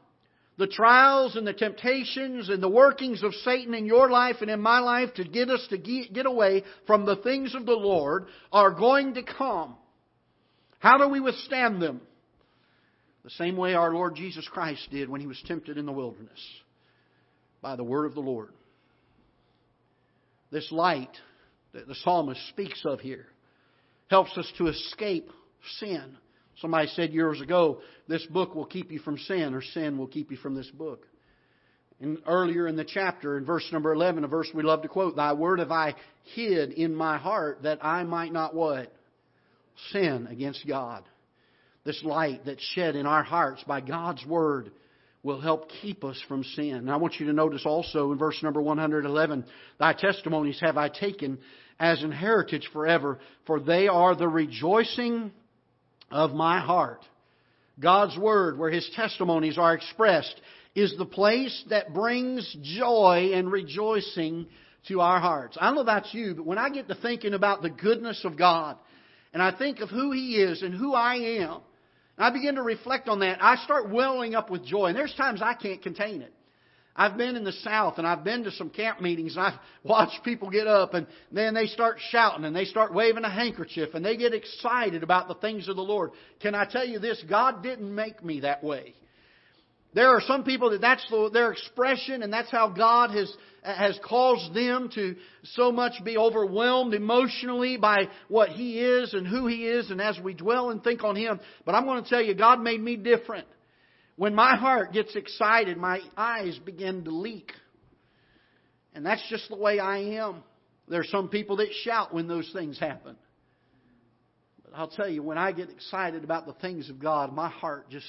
The 0.57 0.67
trials 0.67 1.35
and 1.35 1.47
the 1.47 1.53
temptations 1.53 2.49
and 2.49 2.61
the 2.61 2.69
workings 2.69 3.23
of 3.23 3.33
Satan 3.33 3.73
in 3.73 3.85
your 3.85 4.09
life 4.09 4.37
and 4.41 4.51
in 4.51 4.61
my 4.61 4.79
life 4.79 5.13
to 5.15 5.23
get 5.23 5.49
us 5.49 5.65
to 5.69 5.77
get 5.77 6.25
away 6.25 6.63
from 6.85 7.05
the 7.05 7.15
things 7.15 7.55
of 7.55 7.65
the 7.65 7.71
Lord 7.71 8.27
are 8.51 8.71
going 8.71 9.15
to 9.15 9.23
come. 9.23 9.75
How 10.79 10.97
do 10.97 11.09
we 11.09 11.19
withstand 11.19 11.81
them? 11.81 12.01
The 13.23 13.31
same 13.31 13.55
way 13.55 13.73
our 13.73 13.93
Lord 13.93 14.15
Jesus 14.15 14.47
Christ 14.47 14.87
did 14.91 15.09
when 15.09 15.21
he 15.21 15.27
was 15.27 15.41
tempted 15.47 15.77
in 15.77 15.85
the 15.85 15.91
wilderness 15.91 16.39
by 17.61 17.75
the 17.75 17.83
word 17.83 18.05
of 18.05 18.13
the 18.13 18.19
Lord. 18.19 18.49
This 20.51 20.71
light 20.71 21.15
that 21.73 21.87
the 21.87 21.95
psalmist 21.95 22.47
speaks 22.49 22.81
of 22.85 22.99
here 22.99 23.25
helps 24.09 24.37
us 24.37 24.51
to 24.57 24.67
escape 24.67 25.31
sin. 25.79 26.17
Somebody 26.59 26.87
said 26.89 27.11
years 27.13 27.41
ago, 27.41 27.81
this 28.07 28.25
book 28.27 28.55
will 28.55 28.65
keep 28.65 28.91
you 28.91 28.99
from 28.99 29.17
sin, 29.17 29.53
or 29.53 29.61
sin 29.61 29.97
will 29.97 30.07
keep 30.07 30.31
you 30.31 30.37
from 30.37 30.55
this 30.55 30.69
book. 30.69 31.07
And 31.99 32.17
earlier 32.27 32.67
in 32.67 32.75
the 32.75 32.85
chapter, 32.85 33.37
in 33.37 33.45
verse 33.45 33.67
number 33.71 33.93
11, 33.93 34.23
a 34.23 34.27
verse 34.27 34.49
we 34.53 34.63
love 34.63 34.81
to 34.81 34.87
quote, 34.87 35.15
Thy 35.15 35.33
word 35.33 35.59
have 35.59 35.71
I 35.71 35.95
hid 36.35 36.71
in 36.73 36.93
my 36.93 37.17
heart 37.17 37.63
that 37.63 37.83
I 37.83 38.03
might 38.03 38.33
not 38.33 38.53
what? 38.53 38.93
Sin 39.91 40.27
against 40.29 40.67
God. 40.67 41.03
This 41.85 42.01
light 42.03 42.41
that's 42.45 42.63
shed 42.75 42.95
in 42.95 43.05
our 43.05 43.23
hearts 43.23 43.63
by 43.65 43.81
God's 43.81 44.25
word 44.25 44.71
will 45.23 45.39
help 45.39 45.69
keep 45.81 46.03
us 46.03 46.21
from 46.27 46.43
sin. 46.43 46.75
And 46.75 46.91
I 46.91 46.97
want 46.97 47.15
you 47.19 47.27
to 47.27 47.33
notice 47.33 47.65
also 47.65 48.11
in 48.11 48.17
verse 48.17 48.41
number 48.43 48.61
111, 48.61 49.45
Thy 49.79 49.93
testimonies 49.93 50.59
have 50.61 50.77
I 50.77 50.89
taken 50.89 51.39
as 51.79 52.03
an 52.03 52.11
heritage 52.11 52.69
forever, 52.73 53.19
for 53.45 53.59
they 53.59 53.87
are 53.87 54.15
the 54.15 54.27
rejoicing 54.27 55.31
of 56.13 56.31
my 56.31 56.59
heart. 56.59 57.01
God's 57.79 58.17
Word, 58.17 58.57
where 58.57 58.69
His 58.69 58.89
testimonies 58.95 59.57
are 59.57 59.73
expressed, 59.73 60.39
is 60.75 60.95
the 60.97 61.05
place 61.05 61.63
that 61.69 61.93
brings 61.93 62.55
joy 62.61 63.31
and 63.33 63.51
rejoicing 63.51 64.47
to 64.87 65.01
our 65.01 65.19
hearts. 65.19 65.57
I 65.59 65.65
don't 65.65 65.75
know 65.75 65.81
about 65.81 66.13
you, 66.13 66.35
but 66.35 66.45
when 66.45 66.59
I 66.59 66.69
get 66.69 66.87
to 66.87 66.95
thinking 66.95 67.33
about 67.33 67.61
the 67.61 67.69
goodness 67.69 68.23
of 68.25 68.37
God, 68.37 68.77
and 69.33 69.41
I 69.41 69.51
think 69.57 69.79
of 69.79 69.89
who 69.89 70.11
He 70.11 70.35
is 70.35 70.61
and 70.61 70.73
who 70.73 70.93
I 70.93 71.15
am, 71.15 71.61
and 72.17 72.25
I 72.25 72.29
begin 72.29 72.55
to 72.55 72.61
reflect 72.61 73.09
on 73.09 73.19
that, 73.21 73.43
I 73.43 73.55
start 73.63 73.89
welling 73.89 74.35
up 74.35 74.51
with 74.51 74.63
joy. 74.63 74.87
And 74.87 74.95
there's 74.95 75.15
times 75.15 75.41
I 75.41 75.55
can't 75.55 75.81
contain 75.81 76.21
it. 76.21 76.31
I've 76.95 77.17
been 77.17 77.35
in 77.35 77.43
the 77.43 77.53
South 77.53 77.97
and 77.97 78.05
I've 78.05 78.23
been 78.23 78.43
to 78.43 78.51
some 78.51 78.69
camp 78.69 79.01
meetings 79.01 79.35
and 79.35 79.45
I've 79.45 79.59
watched 79.83 80.23
people 80.23 80.49
get 80.49 80.67
up 80.67 80.93
and 80.93 81.07
then 81.31 81.53
they 81.53 81.65
start 81.65 81.97
shouting 82.09 82.45
and 82.45 82.55
they 82.55 82.65
start 82.65 82.93
waving 82.93 83.23
a 83.23 83.31
handkerchief 83.31 83.93
and 83.93 84.05
they 84.05 84.15
get 84.15 84.33
excited 84.33 85.01
about 85.01 85.27
the 85.27 85.35
things 85.35 85.67
of 85.67 85.75
the 85.75 85.81
Lord. 85.81 86.11
Can 86.41 86.53
I 86.53 86.65
tell 86.65 86.85
you 86.85 86.99
this? 86.99 87.23
God 87.27 87.63
didn't 87.63 87.93
make 87.93 88.23
me 88.23 88.41
that 88.41 88.63
way. 88.63 88.93
There 89.95 90.09
are 90.09 90.21
some 90.21 90.43
people 90.43 90.71
that 90.71 90.81
that's 90.81 91.05
their 91.33 91.51
expression 91.51 92.23
and 92.23 92.33
that's 92.33 92.49
how 92.49 92.69
God 92.69 93.11
has, 93.11 93.31
has 93.63 93.99
caused 94.03 94.53
them 94.53 94.89
to 94.95 95.15
so 95.43 95.71
much 95.71 96.03
be 96.03 96.17
overwhelmed 96.17 96.93
emotionally 96.93 97.77
by 97.77 98.07
what 98.27 98.49
He 98.49 98.79
is 98.79 99.13
and 99.13 99.27
who 99.27 99.47
He 99.47 99.67
is 99.67 99.91
and 99.91 100.01
as 100.01 100.19
we 100.19 100.33
dwell 100.33 100.71
and 100.71 100.83
think 100.83 101.03
on 101.03 101.15
Him. 101.15 101.39
But 101.65 101.75
I'm 101.75 101.85
going 101.85 102.03
to 102.03 102.09
tell 102.09 102.21
you, 102.21 102.33
God 102.33 102.59
made 102.61 102.81
me 102.81 102.95
different. 102.95 103.47
When 104.15 104.35
my 104.35 104.55
heart 104.55 104.93
gets 104.93 105.15
excited, 105.15 105.77
my 105.77 105.99
eyes 106.15 106.59
begin 106.63 107.03
to 107.05 107.11
leak. 107.11 107.51
And 108.93 109.05
that's 109.05 109.23
just 109.29 109.49
the 109.49 109.55
way 109.55 109.79
I 109.79 109.97
am. 110.19 110.43
There 110.87 110.99
are 110.99 111.05
some 111.05 111.29
people 111.29 111.57
that 111.57 111.69
shout 111.83 112.13
when 112.13 112.27
those 112.27 112.49
things 112.53 112.79
happen. 112.79 113.15
But 114.63 114.77
I'll 114.77 114.89
tell 114.89 115.09
you, 115.09 115.23
when 115.23 115.37
I 115.37 115.51
get 115.51 115.69
excited 115.69 116.23
about 116.23 116.45
the 116.45 116.53
things 116.53 116.89
of 116.89 116.99
God, 116.99 117.33
my 117.33 117.49
heart 117.49 117.89
just 117.89 118.05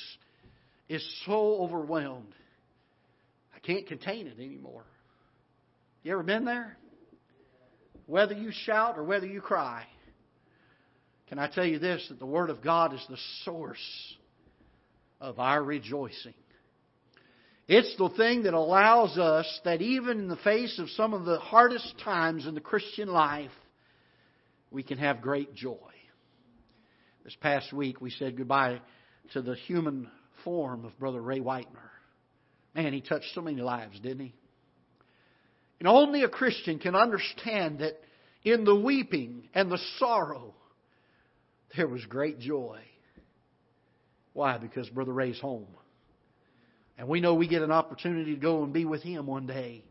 is 0.89 1.05
so 1.25 1.63
overwhelmed. 1.63 2.35
I 3.57 3.61
can't 3.61 3.87
contain 3.87 4.27
it 4.27 4.39
anymore. 4.39 4.85
You 6.03 6.13
ever 6.13 6.23
been 6.23 6.45
there? 6.45 6.77
Whether 8.07 8.35
you 8.35 8.51
shout 8.53 8.99
or 8.99 9.05
whether 9.05 9.27
you 9.27 9.41
cry. 9.41 9.87
Can 11.29 11.39
I 11.39 11.49
tell 11.49 11.65
you 11.65 11.79
this 11.79 12.05
that 12.11 12.19
the 12.19 12.27
Word 12.27 12.51
of 12.51 12.63
God 12.63 12.93
is 12.93 13.05
the 13.09 13.17
source 13.45 13.79
of 15.25 15.39
our 15.39 15.63
rejoicing. 15.63 16.35
It's 17.67 17.97
the 17.97 18.11
thing 18.11 18.43
that 18.43 18.53
allows 18.53 19.17
us 19.17 19.47
that 19.65 19.81
even 19.81 20.19
in 20.19 20.29
the 20.29 20.37
face 20.37 20.79
of 20.79 20.91
some 20.91 21.15
of 21.15 21.25
the 21.25 21.39
hardest 21.39 21.95
times 22.05 22.47
in 22.47 22.55
the 22.55 22.61
Christian 22.61 23.09
life, 23.09 23.51
we 24.71 24.83
can 24.83 24.99
have 24.99 25.23
great 25.23 25.55
joy. 25.55 25.79
This 27.25 27.37
past 27.41 27.73
week, 27.73 28.03
we 28.03 28.11
said 28.11 28.37
goodbye 28.37 28.83
to 29.33 29.41
the 29.41 29.55
human 29.55 30.11
form 30.45 30.85
of 30.85 30.99
Brother 30.99 31.23
Ray 31.23 31.41
Whitener. 31.41 31.91
Man, 32.75 32.93
he 32.93 33.01
touched 33.01 33.33
so 33.35 33.41
many 33.41 33.63
lives, 33.63 33.99
didn't 34.01 34.27
he? 34.27 34.35
And 35.79 35.89
only 35.89 36.23
a 36.23 36.29
Christian 36.29 36.79
can 36.79 36.95
understand 36.95 37.79
that 37.79 37.99
in 38.43 38.65
the 38.65 38.77
weeping 38.77 39.49
and 39.55 39.73
the 39.73 39.81
sorrow, 39.99 40.55
there 41.75 41.89
was 41.89 42.05
great 42.05 42.41
joy. 42.41 42.81
Why? 44.35 44.59
Because 44.59 44.89
Brother 44.91 45.13
Ray's 45.13 45.41
home. 45.41 45.69
And 46.99 47.09
we 47.09 47.21
know 47.21 47.35
we 47.35 47.49
get 47.49 47.63
an 47.63 47.71
opportunity 47.71 48.35
to 48.35 48.41
go 48.41 48.63
and 48.63 48.73
be 48.73 48.85
with 48.85 49.03
him 49.03 49.27
one 49.27 49.47
day 49.47 49.85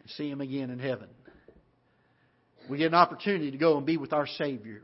and 0.00 0.10
see 0.10 0.30
him 0.30 0.40
again 0.40 0.70
in 0.70 0.78
heaven. 0.78 1.08
We 2.70 2.78
get 2.78 2.86
an 2.86 2.94
opportunity 2.94 3.50
to 3.50 3.58
go 3.58 3.76
and 3.76 3.84
be 3.84 3.96
with 3.96 4.12
our 4.12 4.26
Savior. 4.26 4.82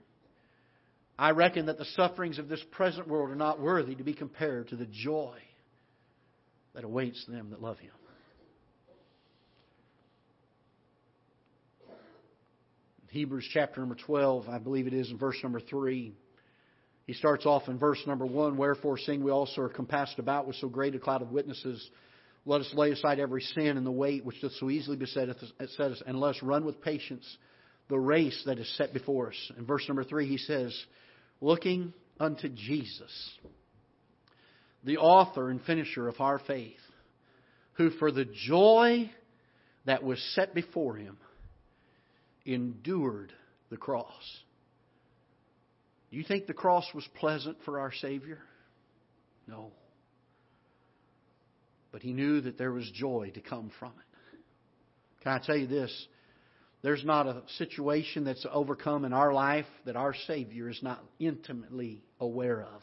I 1.18 1.30
reckon 1.30 1.66
that 1.66 1.78
the 1.78 1.84
sufferings 1.96 2.38
of 2.38 2.48
this 2.48 2.62
present 2.70 3.08
world 3.08 3.30
are 3.30 3.36
not 3.36 3.60
worthy 3.60 3.94
to 3.94 4.04
be 4.04 4.14
compared 4.14 4.68
to 4.68 4.76
the 4.76 4.86
joy 4.86 5.36
that 6.74 6.84
awaits 6.84 7.24
them 7.26 7.50
that 7.50 7.62
love 7.62 7.78
Him. 7.78 7.92
Hebrews 13.10 13.46
chapter 13.52 13.80
number 13.80 13.94
12, 13.94 14.48
I 14.48 14.58
believe 14.58 14.86
it 14.86 14.94
is 14.94 15.10
in 15.10 15.18
verse 15.18 15.36
number 15.42 15.60
3. 15.60 16.14
He 17.06 17.14
starts 17.14 17.46
off 17.46 17.68
in 17.68 17.78
verse 17.78 18.00
number 18.06 18.26
1 18.26 18.56
Wherefore, 18.56 18.98
seeing 18.98 19.24
we 19.24 19.30
also 19.30 19.62
are 19.62 19.68
compassed 19.68 20.18
about 20.18 20.46
with 20.46 20.56
so 20.56 20.68
great 20.68 20.94
a 20.94 20.98
cloud 20.98 21.22
of 21.22 21.32
witnesses, 21.32 21.90
let 22.44 22.60
us 22.60 22.72
lay 22.74 22.90
aside 22.90 23.18
every 23.18 23.42
sin 23.42 23.76
and 23.76 23.86
the 23.86 23.90
weight 23.90 24.24
which 24.24 24.40
doth 24.40 24.52
so 24.52 24.70
easily 24.70 24.96
beset 24.96 25.28
us, 25.28 26.02
and 26.06 26.20
let 26.20 26.36
us 26.36 26.42
run 26.42 26.64
with 26.64 26.82
patience 26.82 27.24
the 27.88 27.98
race 27.98 28.42
that 28.46 28.58
is 28.58 28.76
set 28.76 28.92
before 28.92 29.28
us. 29.28 29.52
In 29.58 29.66
verse 29.66 29.84
number 29.88 30.04
3, 30.04 30.26
he 30.26 30.38
says, 30.38 30.76
Looking 31.40 31.92
unto 32.18 32.48
Jesus, 32.48 33.38
the 34.84 34.98
author 34.98 35.50
and 35.50 35.62
finisher 35.62 36.08
of 36.08 36.20
our 36.20 36.38
faith, 36.38 36.80
who 37.74 37.90
for 37.90 38.12
the 38.12 38.26
joy 38.46 39.10
that 39.86 40.02
was 40.02 40.20
set 40.34 40.54
before 40.54 40.96
him 40.96 41.16
endured 42.44 43.32
the 43.70 43.76
cross 43.76 44.42
do 46.12 46.18
you 46.18 46.24
think 46.24 46.46
the 46.46 46.52
cross 46.52 46.84
was 46.94 47.08
pleasant 47.18 47.56
for 47.64 47.80
our 47.80 47.90
Savior? 47.90 48.38
No. 49.48 49.72
But 51.90 52.02
he 52.02 52.12
knew 52.12 52.42
that 52.42 52.58
there 52.58 52.70
was 52.70 52.88
joy 52.92 53.30
to 53.32 53.40
come 53.40 53.70
from 53.78 53.92
it. 53.92 54.38
Can 55.22 55.32
I 55.32 55.38
tell 55.38 55.56
you 55.56 55.66
this? 55.66 56.06
There's 56.82 57.02
not 57.02 57.26
a 57.26 57.42
situation 57.56 58.24
that's 58.24 58.44
overcome 58.52 59.06
in 59.06 59.14
our 59.14 59.32
life 59.32 59.64
that 59.86 59.96
our 59.96 60.14
Savior 60.26 60.68
is 60.68 60.82
not 60.82 61.02
intimately 61.18 62.02
aware 62.20 62.60
of 62.60 62.82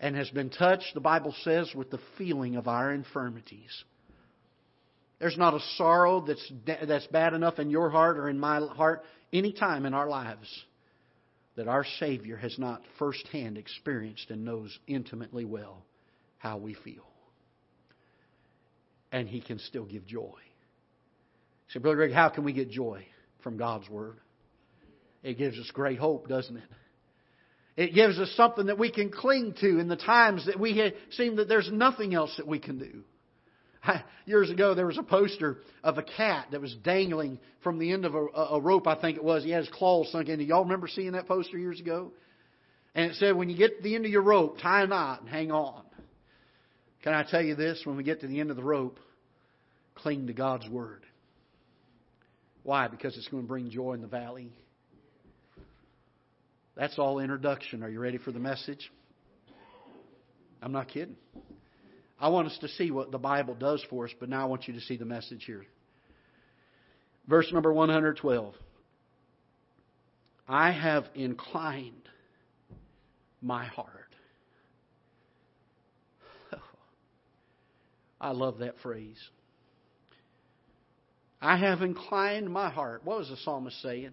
and 0.00 0.16
has 0.16 0.30
been 0.30 0.48
touched, 0.48 0.94
the 0.94 1.00
Bible 1.00 1.34
says, 1.42 1.70
with 1.74 1.90
the 1.90 2.00
feeling 2.16 2.56
of 2.56 2.68
our 2.68 2.90
infirmities. 2.90 3.84
There's 5.18 5.36
not 5.36 5.52
a 5.52 5.60
sorrow 5.76 6.24
that's, 6.26 6.52
that's 6.86 7.06
bad 7.08 7.34
enough 7.34 7.58
in 7.58 7.68
your 7.68 7.90
heart 7.90 8.16
or 8.16 8.30
in 8.30 8.38
my 8.38 8.60
heart 8.60 9.02
any 9.30 9.52
time 9.52 9.84
in 9.84 9.92
our 9.92 10.08
lives 10.08 10.48
that 11.58 11.66
our 11.66 11.84
Savior 11.98 12.36
has 12.36 12.56
not 12.56 12.82
firsthand 13.00 13.58
experienced 13.58 14.30
and 14.30 14.44
knows 14.44 14.78
intimately 14.86 15.44
well 15.44 15.84
how 16.38 16.56
we 16.56 16.72
feel. 16.72 17.02
And 19.10 19.28
He 19.28 19.40
can 19.40 19.58
still 19.58 19.84
give 19.84 20.06
joy. 20.06 20.38
So, 21.70 21.80
Brother 21.80 21.96
Greg, 21.96 22.12
how 22.12 22.28
can 22.28 22.44
we 22.44 22.52
get 22.52 22.70
joy 22.70 23.04
from 23.42 23.56
God's 23.56 23.88
Word? 23.88 24.18
It 25.24 25.36
gives 25.36 25.58
us 25.58 25.68
great 25.74 25.98
hope, 25.98 26.28
doesn't 26.28 26.56
it? 26.56 26.62
It 27.76 27.92
gives 27.92 28.20
us 28.20 28.32
something 28.36 28.66
that 28.66 28.78
we 28.78 28.92
can 28.92 29.10
cling 29.10 29.54
to 29.60 29.80
in 29.80 29.88
the 29.88 29.96
times 29.96 30.46
that 30.46 30.60
we 30.60 30.92
seem 31.10 31.36
that 31.36 31.48
there's 31.48 31.70
nothing 31.72 32.14
else 32.14 32.32
that 32.36 32.46
we 32.46 32.60
can 32.60 32.78
do. 32.78 33.02
Years 34.26 34.50
ago, 34.50 34.74
there 34.74 34.86
was 34.86 34.98
a 34.98 35.02
poster 35.02 35.58
of 35.82 35.98
a 35.98 36.02
cat 36.02 36.48
that 36.52 36.60
was 36.60 36.74
dangling 36.82 37.38
from 37.62 37.78
the 37.78 37.92
end 37.92 38.04
of 38.04 38.14
a, 38.14 38.26
a 38.26 38.60
rope, 38.60 38.86
I 38.86 39.00
think 39.00 39.16
it 39.16 39.24
was. 39.24 39.44
He 39.44 39.50
had 39.50 39.64
his 39.64 39.72
claws 39.72 40.10
sunk 40.12 40.28
in. 40.28 40.40
Y'all 40.40 40.64
remember 40.64 40.88
seeing 40.88 41.12
that 41.12 41.26
poster 41.26 41.58
years 41.58 41.80
ago? 41.80 42.12
And 42.94 43.10
it 43.10 43.16
said, 43.16 43.36
when 43.36 43.48
you 43.48 43.56
get 43.56 43.76
to 43.78 43.82
the 43.82 43.94
end 43.94 44.04
of 44.04 44.10
your 44.10 44.22
rope, 44.22 44.58
tie 44.60 44.82
a 44.82 44.86
knot 44.86 45.20
and 45.20 45.28
hang 45.28 45.50
on. 45.52 45.82
Can 47.02 47.14
I 47.14 47.22
tell 47.22 47.42
you 47.42 47.54
this? 47.54 47.82
When 47.84 47.96
we 47.96 48.02
get 48.02 48.20
to 48.22 48.26
the 48.26 48.40
end 48.40 48.50
of 48.50 48.56
the 48.56 48.64
rope, 48.64 48.98
cling 49.94 50.26
to 50.26 50.32
God's 50.32 50.68
Word. 50.68 51.04
Why? 52.64 52.88
Because 52.88 53.16
it's 53.16 53.28
going 53.28 53.44
to 53.44 53.48
bring 53.48 53.70
joy 53.70 53.92
in 53.94 54.00
the 54.00 54.08
valley. 54.08 54.52
That's 56.76 56.98
all 56.98 57.18
introduction. 57.18 57.82
Are 57.82 57.88
you 57.88 58.00
ready 58.00 58.18
for 58.18 58.32
the 58.32 58.38
message? 58.38 58.90
I'm 60.60 60.72
not 60.72 60.88
kidding. 60.88 61.16
I 62.20 62.28
want 62.28 62.48
us 62.48 62.58
to 62.60 62.68
see 62.68 62.90
what 62.90 63.12
the 63.12 63.18
Bible 63.18 63.54
does 63.54 63.84
for 63.88 64.06
us, 64.06 64.10
but 64.18 64.28
now 64.28 64.42
I 64.42 64.46
want 64.46 64.66
you 64.66 64.74
to 64.74 64.80
see 64.80 64.96
the 64.96 65.04
message 65.04 65.44
here. 65.44 65.64
Verse 67.28 67.52
number 67.52 67.72
112. 67.72 68.54
I 70.48 70.72
have 70.72 71.04
inclined 71.14 72.08
my 73.42 73.66
heart. 73.66 74.14
I 78.20 78.30
love 78.30 78.58
that 78.58 78.78
phrase. 78.82 79.18
I 81.40 81.56
have 81.56 81.82
inclined 81.82 82.50
my 82.50 82.70
heart. 82.70 83.02
What 83.04 83.18
was 83.18 83.28
the 83.28 83.36
psalmist 83.36 83.80
saying? 83.80 84.12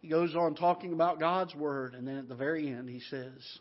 He 0.00 0.08
goes 0.08 0.34
on 0.34 0.54
talking 0.54 0.92
about 0.92 1.20
God's 1.20 1.54
Word, 1.54 1.94
and 1.94 2.08
then 2.08 2.16
at 2.16 2.28
the 2.28 2.34
very 2.34 2.68
end 2.68 2.88
he 2.88 3.00
says, 3.00 3.58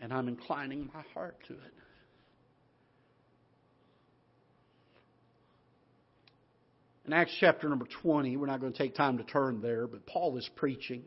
and 0.00 0.12
I'm 0.12 0.28
inclining 0.28 0.90
my 0.94 1.02
heart 1.14 1.36
to 1.48 1.54
it. 1.54 1.74
In 7.06 7.12
Acts 7.12 7.34
chapter 7.40 7.68
number 7.68 7.86
20, 8.02 8.36
we're 8.36 8.46
not 8.46 8.60
going 8.60 8.72
to 8.72 8.78
take 8.78 8.94
time 8.94 9.18
to 9.18 9.24
turn 9.24 9.60
there, 9.60 9.86
but 9.86 10.06
Paul 10.06 10.36
is 10.36 10.48
preaching. 10.56 11.02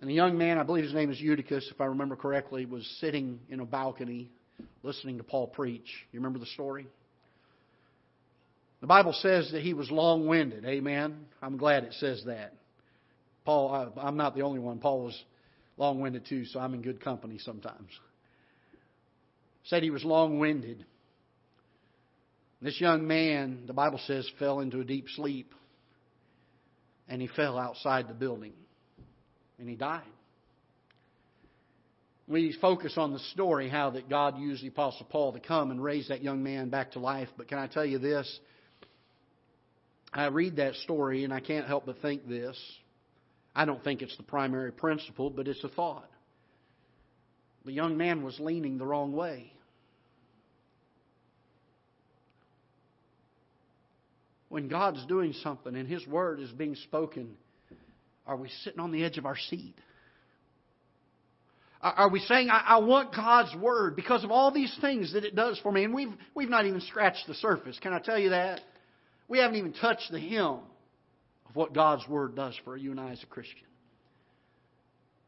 And 0.00 0.08
a 0.08 0.12
young 0.12 0.38
man, 0.38 0.58
I 0.58 0.62
believe 0.62 0.84
his 0.84 0.94
name 0.94 1.10
is 1.10 1.20
Eutychus, 1.20 1.68
if 1.72 1.80
I 1.80 1.86
remember 1.86 2.16
correctly, 2.16 2.66
was 2.66 2.86
sitting 3.00 3.40
in 3.48 3.60
a 3.60 3.64
balcony 3.64 4.30
listening 4.82 5.18
to 5.18 5.24
Paul 5.24 5.48
preach. 5.48 5.88
You 6.12 6.20
remember 6.20 6.38
the 6.38 6.46
story? 6.46 6.86
The 8.80 8.86
Bible 8.86 9.12
says 9.12 9.50
that 9.52 9.62
he 9.62 9.74
was 9.74 9.90
long 9.90 10.26
winded. 10.26 10.64
Amen. 10.64 11.26
I'm 11.40 11.56
glad 11.56 11.84
it 11.84 11.94
says 11.94 12.22
that. 12.26 12.52
Paul, 13.44 13.92
I, 13.96 14.08
am 14.08 14.16
not 14.16 14.34
the 14.34 14.42
only 14.42 14.58
one. 14.58 14.78
Paul 14.78 15.04
was 15.04 15.24
long 15.76 16.00
winded 16.00 16.26
too, 16.28 16.44
so 16.44 16.60
I'm 16.60 16.74
in 16.74 16.82
good 16.82 17.02
company 17.02 17.38
sometimes. 17.38 17.90
Said 19.64 19.82
he 19.82 19.90
was 19.90 20.04
long 20.04 20.38
winded. 20.38 20.84
This 22.60 22.80
young 22.80 23.06
man, 23.06 23.64
the 23.66 23.72
Bible 23.72 24.00
says, 24.06 24.28
fell 24.38 24.60
into 24.60 24.80
a 24.80 24.84
deep 24.84 25.06
sleep. 25.16 25.52
And 27.08 27.20
he 27.20 27.28
fell 27.28 27.58
outside 27.58 28.08
the 28.08 28.14
building. 28.14 28.52
And 29.58 29.68
he 29.68 29.74
died. 29.74 30.02
We 32.28 32.56
focus 32.60 32.94
on 32.96 33.12
the 33.12 33.18
story, 33.18 33.68
how 33.68 33.90
that 33.90 34.08
God 34.08 34.38
used 34.38 34.62
the 34.62 34.68
Apostle 34.68 35.06
Paul 35.10 35.32
to 35.32 35.40
come 35.40 35.70
and 35.70 35.82
raise 35.82 36.08
that 36.08 36.22
young 36.22 36.42
man 36.42 36.70
back 36.70 36.92
to 36.92 37.00
life. 37.00 37.28
But 37.36 37.48
can 37.48 37.58
I 37.58 37.66
tell 37.66 37.84
you 37.84 37.98
this? 37.98 38.40
I 40.12 40.26
read 40.26 40.56
that 40.56 40.74
story 40.76 41.24
and 41.24 41.32
I 41.32 41.40
can't 41.40 41.66
help 41.66 41.86
but 41.86 42.00
think 42.00 42.28
this. 42.28 42.56
I 43.54 43.64
don't 43.64 43.82
think 43.84 44.02
it's 44.02 44.16
the 44.16 44.22
primary 44.22 44.72
principle, 44.72 45.30
but 45.30 45.46
it's 45.46 45.62
a 45.62 45.68
thought. 45.68 46.08
The 47.64 47.72
young 47.72 47.96
man 47.96 48.24
was 48.24 48.38
leaning 48.40 48.78
the 48.78 48.86
wrong 48.86 49.12
way. 49.12 49.52
When 54.48 54.68
God's 54.68 55.04
doing 55.06 55.32
something 55.42 55.74
and 55.74 55.88
His 55.88 56.06
Word 56.06 56.40
is 56.40 56.50
being 56.50 56.74
spoken, 56.74 57.36
are 58.26 58.36
we 58.36 58.48
sitting 58.64 58.80
on 58.80 58.92
the 58.92 59.04
edge 59.04 59.18
of 59.18 59.26
our 59.26 59.36
seat? 59.36 59.74
Are 61.80 62.08
we 62.08 62.20
saying, 62.20 62.48
I, 62.48 62.78
want 62.78 63.14
God's 63.14 63.56
Word 63.56 63.96
because 63.96 64.22
of 64.22 64.30
all 64.30 64.52
these 64.52 64.76
things 64.80 65.14
that 65.14 65.24
it 65.24 65.34
does 65.34 65.58
for 65.62 65.72
me? 65.72 65.82
And 65.82 65.92
we've, 65.92 66.12
we've 66.34 66.48
not 66.48 66.64
even 66.64 66.80
scratched 66.80 67.26
the 67.26 67.34
surface. 67.34 67.76
Can 67.80 67.92
I 67.92 67.98
tell 67.98 68.18
you 68.18 68.30
that? 68.30 68.60
We 69.26 69.38
haven't 69.38 69.56
even 69.56 69.72
touched 69.72 70.12
the 70.12 70.20
hem 70.20 70.60
of 71.52 71.56
what 71.56 71.74
God's 71.74 72.08
Word 72.08 72.34
does 72.34 72.58
for 72.64 72.76
you 72.76 72.92
and 72.92 73.00
I 73.00 73.10
as 73.10 73.22
a 73.22 73.26
Christian. 73.26 73.66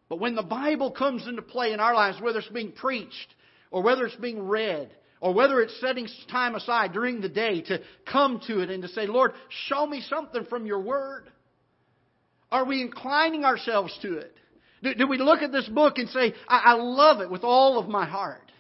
But 0.09 0.21
when 0.21 0.35
the 0.35 0.43
Bible 0.43 0.91
comes 0.91 1.27
into 1.27 1.43
play 1.43 1.73
in 1.73 1.81
our 1.81 1.95
lives, 1.95 2.19
whether 2.21 2.39
it's 2.39 2.49
being 2.49 2.73
preached 2.73 3.35
or 3.71 3.83
whether 3.83 4.07
it's 4.07 4.17
being 4.17 4.47
read, 4.47 4.91
or 5.21 5.35
whether 5.35 5.61
it's 5.61 5.79
setting 5.81 6.07
time 6.31 6.55
aside 6.55 6.93
during 6.93 7.21
the 7.21 7.29
day 7.29 7.61
to 7.63 7.81
come 8.11 8.41
to 8.47 8.61
it 8.61 8.71
and 8.71 8.83
to 8.83 8.89
say, 8.89 9.07
Lord, 9.07 9.33
show 9.69 9.87
me 9.87 10.03
something 10.09 10.45
from 10.45 10.67
your 10.67 10.81
word. 10.81 11.31
Are 12.53 12.65
we 12.65 12.83
inclining 12.83 13.45
ourselves 13.45 13.97
to 14.03 14.19
it? 14.19 14.35
Do, 14.83 14.95
do 14.95 15.09
we 15.09 15.19
look 15.19 15.43
at 15.43 15.51
this 15.51 15.67
book 15.67 15.99
and 15.99 16.09
say, 16.11 16.35
I, 16.47 16.59
I 16.67 16.73
love 16.75 17.21
it 17.21 17.31
with 17.31 17.43
all 17.43 17.79
of 17.79 17.89
my 17.89 18.07
heart? 18.07 18.53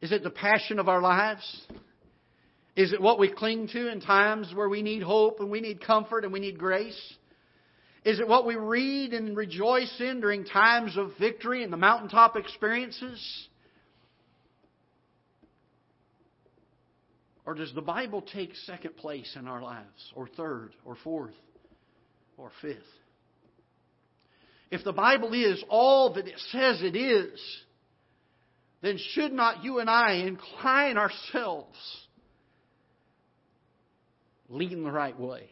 Is 0.00 0.12
it 0.12 0.22
the 0.22 0.30
passion 0.30 0.78
of 0.78 0.88
our 0.88 1.00
lives? 1.00 1.66
Is 2.74 2.92
it 2.92 3.00
what 3.00 3.18
we 3.18 3.30
cling 3.30 3.68
to 3.68 3.90
in 3.90 4.00
times 4.00 4.52
where 4.54 4.68
we 4.68 4.82
need 4.82 5.02
hope 5.02 5.40
and 5.40 5.50
we 5.50 5.60
need 5.60 5.84
comfort 5.84 6.24
and 6.24 6.32
we 6.32 6.40
need 6.40 6.58
grace? 6.58 6.98
Is 8.04 8.18
it 8.18 8.26
what 8.26 8.46
we 8.46 8.56
read 8.56 9.12
and 9.12 9.36
rejoice 9.36 9.94
in 10.00 10.20
during 10.20 10.44
times 10.44 10.96
of 10.96 11.12
victory 11.20 11.62
and 11.62 11.72
the 11.72 11.76
mountaintop 11.76 12.36
experiences? 12.36 13.48
Or 17.44 17.54
does 17.54 17.72
the 17.74 17.82
Bible 17.82 18.22
take 18.22 18.54
second 18.66 18.96
place 18.96 19.36
in 19.38 19.48
our 19.48 19.60
lives, 19.60 20.12
or 20.14 20.28
third, 20.28 20.70
or 20.84 20.96
fourth, 21.02 21.34
or 22.36 22.50
fifth? 22.60 22.78
If 24.70 24.84
the 24.84 24.92
Bible 24.92 25.34
is 25.34 25.62
all 25.68 26.14
that 26.14 26.26
it 26.26 26.38
says 26.50 26.80
it 26.82 26.96
is, 26.96 27.38
then 28.80 28.98
should 29.10 29.32
not 29.32 29.62
you 29.62 29.80
and 29.80 29.90
I 29.90 30.14
incline 30.26 30.96
ourselves, 30.96 31.76
lean 34.52 34.84
the 34.84 34.92
right 34.92 35.18
way, 35.18 35.48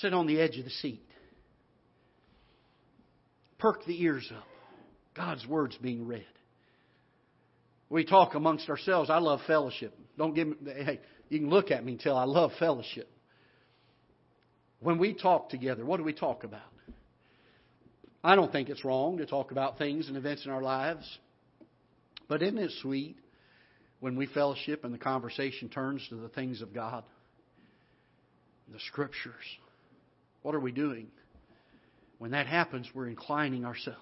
sit 0.00 0.14
on 0.14 0.26
the 0.26 0.40
edge 0.40 0.58
of 0.58 0.64
the 0.64 0.70
seat, 0.70 1.06
perk 3.58 3.84
the 3.86 4.02
ears 4.02 4.30
up, 4.36 4.46
God's 5.14 5.46
Word's 5.46 5.76
being 5.76 6.06
read. 6.06 6.26
We 7.88 8.04
talk 8.04 8.34
amongst 8.34 8.68
ourselves. 8.68 9.10
I 9.10 9.18
love 9.18 9.40
fellowship. 9.46 9.96
Don't 10.18 10.34
give 10.34 10.48
me, 10.48 10.56
hey, 10.64 11.00
you 11.28 11.38
can 11.38 11.50
look 11.50 11.70
at 11.70 11.84
me 11.84 11.92
and 11.92 12.00
tell 12.00 12.16
I 12.16 12.24
love 12.24 12.50
fellowship. 12.58 13.08
When 14.80 14.98
we 14.98 15.14
talk 15.14 15.50
together, 15.50 15.84
what 15.84 15.98
do 15.98 16.04
we 16.04 16.12
talk 16.12 16.44
about? 16.44 16.60
I 18.24 18.34
don't 18.34 18.50
think 18.50 18.68
it's 18.68 18.84
wrong 18.84 19.18
to 19.18 19.26
talk 19.26 19.52
about 19.52 19.78
things 19.78 20.08
and 20.08 20.16
events 20.16 20.44
in 20.44 20.50
our 20.50 20.62
lives. 20.62 21.18
But 22.28 22.42
isn't 22.42 22.58
it 22.58 22.72
sweet 22.82 23.16
when 24.00 24.16
we 24.16 24.26
fellowship 24.26 24.84
and 24.84 24.92
the 24.92 24.98
conversation 24.98 25.68
turns 25.68 26.06
to 26.08 26.16
the 26.16 26.28
things 26.28 26.62
of 26.62 26.74
God? 26.74 27.04
The 28.72 28.80
Scriptures. 28.88 29.34
What 30.42 30.54
are 30.54 30.60
we 30.60 30.72
doing? 30.72 31.08
When 32.18 32.32
that 32.32 32.46
happens, 32.46 32.88
we're 32.94 33.08
inclining 33.08 33.64
ourselves. 33.64 33.98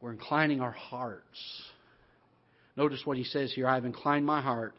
We're 0.00 0.12
inclining 0.12 0.60
our 0.60 0.70
hearts. 0.70 1.62
Notice 2.76 3.02
what 3.04 3.16
he 3.16 3.24
says 3.24 3.52
here 3.52 3.66
I 3.66 3.74
have 3.74 3.84
inclined 3.84 4.24
my 4.24 4.40
heart 4.40 4.74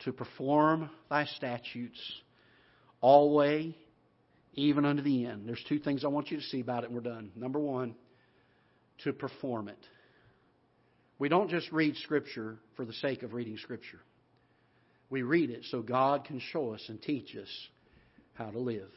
to 0.00 0.12
perform 0.12 0.90
thy 1.10 1.24
statutes 1.24 2.00
always, 3.00 3.74
even 4.54 4.84
unto 4.84 5.02
the 5.02 5.26
end. 5.26 5.48
There's 5.48 5.64
two 5.68 5.78
things 5.78 6.04
I 6.04 6.08
want 6.08 6.30
you 6.30 6.38
to 6.38 6.42
see 6.42 6.60
about 6.60 6.82
it, 6.82 6.86
and 6.86 6.94
we're 6.94 7.02
done. 7.02 7.30
Number 7.36 7.58
one, 7.58 7.94
to 9.04 9.12
perform 9.12 9.68
it. 9.68 9.78
We 11.18 11.28
don't 11.28 11.50
just 11.50 11.70
read 11.72 11.96
Scripture 11.96 12.58
for 12.76 12.84
the 12.84 12.92
sake 12.92 13.22
of 13.22 13.32
reading 13.32 13.58
Scripture. 13.58 14.00
We 15.10 15.22
read 15.22 15.50
it 15.50 15.64
so 15.70 15.82
God 15.82 16.24
can 16.24 16.40
show 16.52 16.74
us 16.74 16.84
and 16.88 17.00
teach 17.00 17.34
us 17.34 17.48
how 18.34 18.50
to 18.50 18.58
live. 18.58 18.90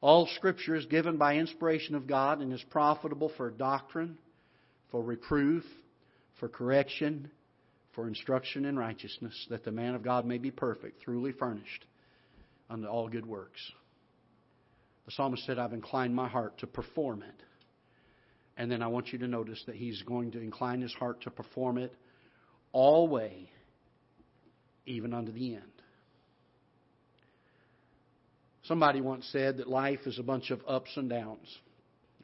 All 0.00 0.28
Scripture 0.36 0.76
is 0.76 0.86
given 0.86 1.16
by 1.16 1.36
inspiration 1.36 1.94
of 1.94 2.06
God 2.06 2.40
and 2.40 2.52
is 2.52 2.64
profitable 2.70 3.30
for 3.36 3.50
doctrine, 3.50 4.16
for 4.90 5.02
reproof, 5.02 5.64
for 6.38 6.48
correction, 6.48 7.30
for 7.94 8.06
instruction 8.06 8.64
in 8.64 8.78
righteousness, 8.78 9.46
that 9.50 9.64
the 9.64 9.72
man 9.72 9.94
of 9.94 10.02
God 10.04 10.24
may 10.24 10.38
be 10.38 10.52
perfect, 10.52 11.02
truly 11.02 11.32
furnished 11.32 11.84
unto 12.70 12.86
all 12.86 13.08
good 13.08 13.26
works. 13.26 13.60
The 15.04 15.12
psalmist 15.12 15.44
said, 15.44 15.58
I've 15.58 15.72
inclined 15.72 16.14
my 16.14 16.28
heart 16.28 16.58
to 16.58 16.66
perform 16.66 17.22
it. 17.22 17.42
And 18.58 18.70
then 18.70 18.82
I 18.82 18.88
want 18.88 19.12
you 19.12 19.20
to 19.20 19.28
notice 19.28 19.62
that 19.66 19.76
he's 19.76 20.02
going 20.02 20.32
to 20.32 20.40
incline 20.40 20.80
his 20.80 20.92
heart 20.92 21.22
to 21.22 21.30
perform 21.30 21.78
it 21.78 21.94
all 22.72 23.06
way, 23.06 23.48
even 24.84 25.14
unto 25.14 25.30
the 25.30 25.54
end. 25.54 25.62
Somebody 28.64 29.00
once 29.00 29.26
said 29.32 29.58
that 29.58 29.68
life 29.68 30.00
is 30.06 30.18
a 30.18 30.24
bunch 30.24 30.50
of 30.50 30.60
ups 30.66 30.90
and 30.96 31.08
downs. 31.08 31.56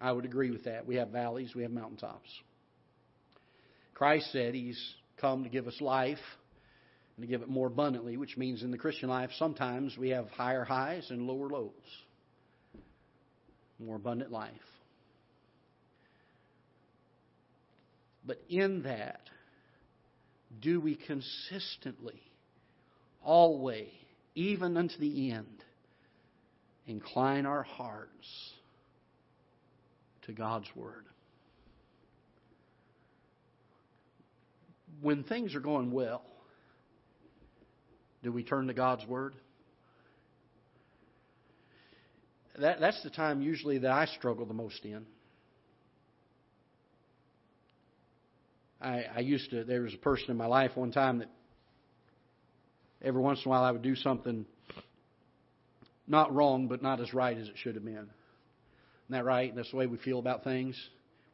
I 0.00 0.10
would 0.10 0.24
agree 0.24 0.50
with 0.50 0.64
that. 0.64 0.86
We 0.86 0.96
have 0.96 1.08
valleys, 1.08 1.54
we 1.54 1.62
have 1.62 1.70
mountaintops. 1.70 2.28
Christ 3.94 4.30
said 4.32 4.54
He's 4.54 4.78
come 5.20 5.44
to 5.44 5.48
give 5.48 5.68
us 5.68 5.80
life 5.80 6.18
and 7.16 7.24
to 7.24 7.30
give 7.30 7.42
it 7.42 7.48
more 7.48 7.68
abundantly, 7.68 8.16
which 8.16 8.36
means 8.36 8.64
in 8.64 8.72
the 8.72 8.76
Christian 8.76 9.08
life, 9.08 9.30
sometimes 9.38 9.96
we 9.96 10.10
have 10.10 10.28
higher 10.30 10.64
highs 10.64 11.06
and 11.10 11.28
lower 11.28 11.48
lows. 11.48 11.70
More 13.78 13.96
abundant 13.96 14.32
life. 14.32 14.50
But 18.26 18.40
in 18.48 18.82
that, 18.82 19.20
do 20.60 20.80
we 20.80 20.96
consistently, 20.96 22.20
always, 23.22 23.88
even 24.34 24.76
unto 24.76 24.98
the 24.98 25.32
end, 25.32 25.62
incline 26.86 27.46
our 27.46 27.62
hearts 27.62 28.52
to 30.22 30.32
God's 30.32 30.68
Word? 30.74 31.04
when 35.04 35.22
things 35.22 35.54
are 35.54 35.60
going 35.60 35.92
well, 35.92 36.22
do 38.22 38.32
we 38.32 38.42
turn 38.42 38.68
to 38.68 38.74
God's 38.74 39.06
Word? 39.06 39.34
That, 42.58 42.80
that's 42.80 43.02
the 43.02 43.10
time 43.10 43.42
usually 43.42 43.78
that 43.78 43.90
I 43.90 44.06
struggle 44.06 44.46
the 44.46 44.54
most 44.54 44.82
in. 44.84 45.04
I, 48.84 49.06
I 49.16 49.20
used 49.20 49.50
to, 49.50 49.64
there 49.64 49.80
was 49.80 49.94
a 49.94 49.98
person 49.98 50.30
in 50.30 50.36
my 50.36 50.46
life 50.46 50.72
one 50.74 50.92
time 50.92 51.18
that 51.18 51.30
every 53.02 53.22
once 53.22 53.40
in 53.42 53.48
a 53.48 53.50
while 53.50 53.64
I 53.64 53.70
would 53.70 53.82
do 53.82 53.96
something 53.96 54.44
not 56.06 56.34
wrong, 56.34 56.68
but 56.68 56.82
not 56.82 57.00
as 57.00 57.14
right 57.14 57.36
as 57.36 57.48
it 57.48 57.54
should 57.56 57.76
have 57.76 57.84
been. 57.84 57.94
Isn't 57.94 58.10
that 59.10 59.24
right? 59.24 59.56
That's 59.56 59.70
the 59.70 59.78
way 59.78 59.86
we 59.86 59.96
feel 59.96 60.18
about 60.18 60.44
things. 60.44 60.78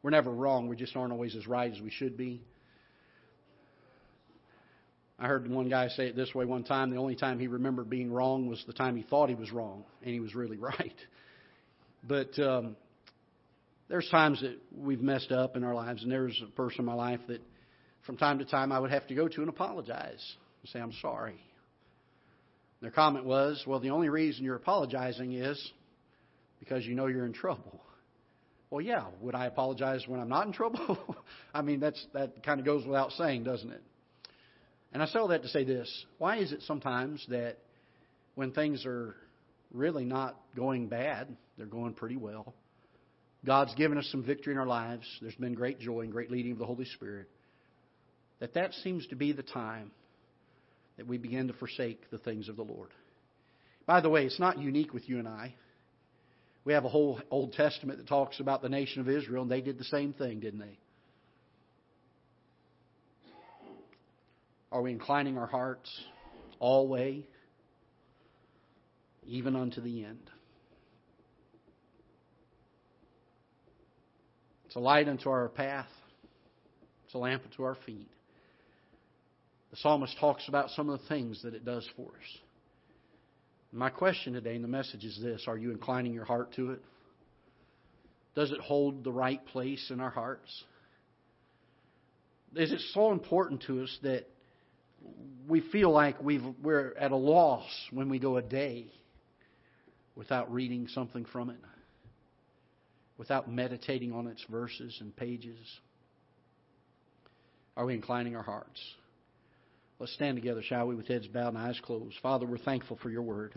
We're 0.01 0.11
never 0.11 0.31
wrong, 0.31 0.69
we 0.69 0.77
just 0.77 0.95
aren't 0.95 1.11
always 1.11 1.35
as 1.35 1.45
right 1.45 1.71
as 1.71 1.81
we 1.81 1.91
should 1.91 2.17
be. 2.17 2.41
I 5.19 5.27
heard 5.27 5.47
one 5.47 5.69
guy 5.69 5.89
say 5.89 6.07
it 6.07 6.15
this 6.15 6.33
way 6.33 6.45
one 6.45 6.63
time 6.63 6.89
the 6.89 6.97
only 6.97 7.15
time 7.15 7.37
he 7.37 7.47
remembered 7.47 7.89
being 7.89 8.11
wrong 8.11 8.47
was 8.47 8.63
the 8.65 8.73
time 8.73 8.95
he 8.95 9.03
thought 9.03 9.29
he 9.29 9.35
was 9.35 9.51
wrong, 9.51 9.83
and 10.01 10.13
he 10.13 10.19
was 10.19 10.33
really 10.33 10.57
right. 10.57 10.95
But 12.07 12.39
um, 12.39 12.77
there's 13.91 14.07
times 14.07 14.39
that 14.39 14.57
we've 14.73 15.01
messed 15.01 15.33
up 15.33 15.57
in 15.57 15.65
our 15.65 15.75
lives, 15.75 16.01
and 16.01 16.09
there's 16.09 16.41
a 16.41 16.49
person 16.55 16.79
in 16.79 16.85
my 16.85 16.93
life 16.93 17.19
that 17.27 17.41
from 18.05 18.15
time 18.15 18.39
to 18.39 18.45
time 18.45 18.71
I 18.71 18.79
would 18.79 18.89
have 18.89 19.05
to 19.07 19.13
go 19.13 19.27
to 19.27 19.41
and 19.41 19.49
apologize 19.49 20.35
and 20.61 20.69
say, 20.69 20.79
I'm 20.79 20.93
sorry. 21.01 21.35
Their 22.81 22.89
comment 22.89 23.25
was, 23.25 23.61
Well, 23.67 23.81
the 23.81 23.89
only 23.89 24.07
reason 24.07 24.45
you're 24.45 24.55
apologizing 24.55 25.33
is 25.33 25.71
because 26.59 26.85
you 26.85 26.95
know 26.95 27.07
you're 27.07 27.25
in 27.25 27.33
trouble. 27.33 27.81
Well, 28.69 28.79
yeah, 28.79 29.07
would 29.19 29.35
I 29.35 29.47
apologize 29.47 30.05
when 30.07 30.21
I'm 30.21 30.29
not 30.29 30.47
in 30.47 30.53
trouble? 30.53 30.97
I 31.53 31.61
mean, 31.61 31.81
that's 31.81 32.03
that 32.13 32.43
kind 32.45 32.61
of 32.61 32.65
goes 32.65 32.85
without 32.85 33.11
saying, 33.11 33.43
doesn't 33.43 33.71
it? 33.71 33.83
And 34.93 35.03
I 35.03 35.05
say 35.07 35.19
all 35.19 35.27
that 35.27 35.41
to 35.41 35.49
say 35.49 35.65
this. 35.65 36.05
Why 36.17 36.37
is 36.37 36.53
it 36.53 36.61
sometimes 36.61 37.25
that 37.27 37.57
when 38.35 38.53
things 38.53 38.85
are 38.85 39.17
really 39.73 40.05
not 40.05 40.37
going 40.55 40.87
bad, 40.87 41.35
they're 41.57 41.65
going 41.65 41.93
pretty 41.93 42.15
well. 42.15 42.53
God's 43.45 43.73
given 43.75 43.97
us 43.97 44.07
some 44.11 44.23
victory 44.23 44.53
in 44.53 44.59
our 44.59 44.67
lives. 44.67 45.05
There's 45.21 45.35
been 45.35 45.55
great 45.55 45.79
joy 45.79 46.01
and 46.01 46.11
great 46.11 46.29
leading 46.29 46.51
of 46.51 46.59
the 46.59 46.65
Holy 46.65 46.85
Spirit. 46.85 47.27
That 48.39 48.53
that 48.53 48.73
seems 48.75 49.07
to 49.07 49.15
be 49.15 49.31
the 49.31 49.43
time 49.43 49.91
that 50.97 51.07
we 51.07 51.17
begin 51.17 51.47
to 51.47 51.53
forsake 51.53 52.09
the 52.11 52.17
things 52.19 52.49
of 52.49 52.55
the 52.55 52.63
Lord. 52.63 52.89
By 53.85 54.01
the 54.01 54.09
way, 54.09 54.25
it's 54.25 54.39
not 54.39 54.59
unique 54.59 54.93
with 54.93 55.09
you 55.09 55.17
and 55.19 55.27
I. 55.27 55.55
We 56.63 56.73
have 56.73 56.85
a 56.85 56.89
whole 56.89 57.19
Old 57.31 57.53
Testament 57.53 57.97
that 57.97 58.07
talks 58.07 58.39
about 58.39 58.61
the 58.61 58.69
nation 58.69 59.01
of 59.01 59.09
Israel, 59.09 59.41
and 59.41 59.51
they 59.51 59.61
did 59.61 59.79
the 59.79 59.83
same 59.85 60.13
thing, 60.13 60.39
didn't 60.39 60.59
they? 60.59 60.77
Are 64.71 64.81
we 64.81 64.91
inclining 64.91 65.37
our 65.37 65.47
hearts 65.47 65.89
always, 66.59 67.23
even 69.25 69.55
unto 69.55 69.81
the 69.81 70.05
end? 70.05 70.29
It's 74.71 74.77
a 74.77 74.79
light 74.79 75.09
unto 75.09 75.29
our 75.29 75.49
path. 75.49 75.89
It's 77.03 77.13
a 77.13 77.17
lamp 77.17 77.43
unto 77.43 77.63
our 77.63 77.75
feet. 77.85 78.07
The 79.71 79.75
psalmist 79.75 80.15
talks 80.17 80.47
about 80.47 80.69
some 80.69 80.89
of 80.89 81.01
the 81.01 81.07
things 81.07 81.43
that 81.43 81.53
it 81.53 81.65
does 81.65 81.85
for 81.97 82.03
us. 82.07 82.39
My 83.73 83.89
question 83.89 84.31
today 84.31 84.55
in 84.55 84.61
the 84.61 84.69
message 84.69 85.03
is 85.03 85.19
this 85.21 85.43
Are 85.45 85.57
you 85.57 85.71
inclining 85.71 86.13
your 86.13 86.23
heart 86.23 86.53
to 86.53 86.71
it? 86.71 86.81
Does 88.33 88.53
it 88.53 88.61
hold 88.61 89.03
the 89.03 89.11
right 89.11 89.45
place 89.47 89.91
in 89.91 89.99
our 89.99 90.09
hearts? 90.09 90.63
Is 92.55 92.71
it 92.71 92.79
so 92.93 93.11
important 93.11 93.63
to 93.63 93.83
us 93.83 93.99
that 94.03 94.25
we 95.49 95.59
feel 95.59 95.91
like 95.91 96.23
we 96.23 96.39
are 96.63 96.95
at 96.97 97.11
a 97.11 97.17
loss 97.17 97.67
when 97.91 98.07
we 98.07 98.19
go 98.19 98.37
a 98.37 98.41
day 98.41 98.85
without 100.15 100.49
reading 100.49 100.87
something 100.87 101.25
from 101.25 101.49
it, 101.49 101.57
without 103.21 103.47
meditating 103.47 104.11
on 104.11 104.25
its 104.25 104.43
verses 104.49 104.97
and 104.99 105.15
pages? 105.15 105.59
Are 107.77 107.85
we 107.85 107.93
inclining 107.93 108.35
our 108.35 108.41
hearts? 108.41 108.81
Let's 109.99 110.11
stand 110.15 110.37
together, 110.37 110.63
shall 110.63 110.87
we, 110.87 110.95
with 110.95 111.07
heads 111.07 111.27
bowed 111.27 111.49
and 111.49 111.57
eyes 111.59 111.79
closed. 111.83 112.15
Father, 112.23 112.47
we're 112.47 112.57
thankful 112.57 112.97
for 112.99 113.11
your 113.11 113.21
word. 113.21 113.53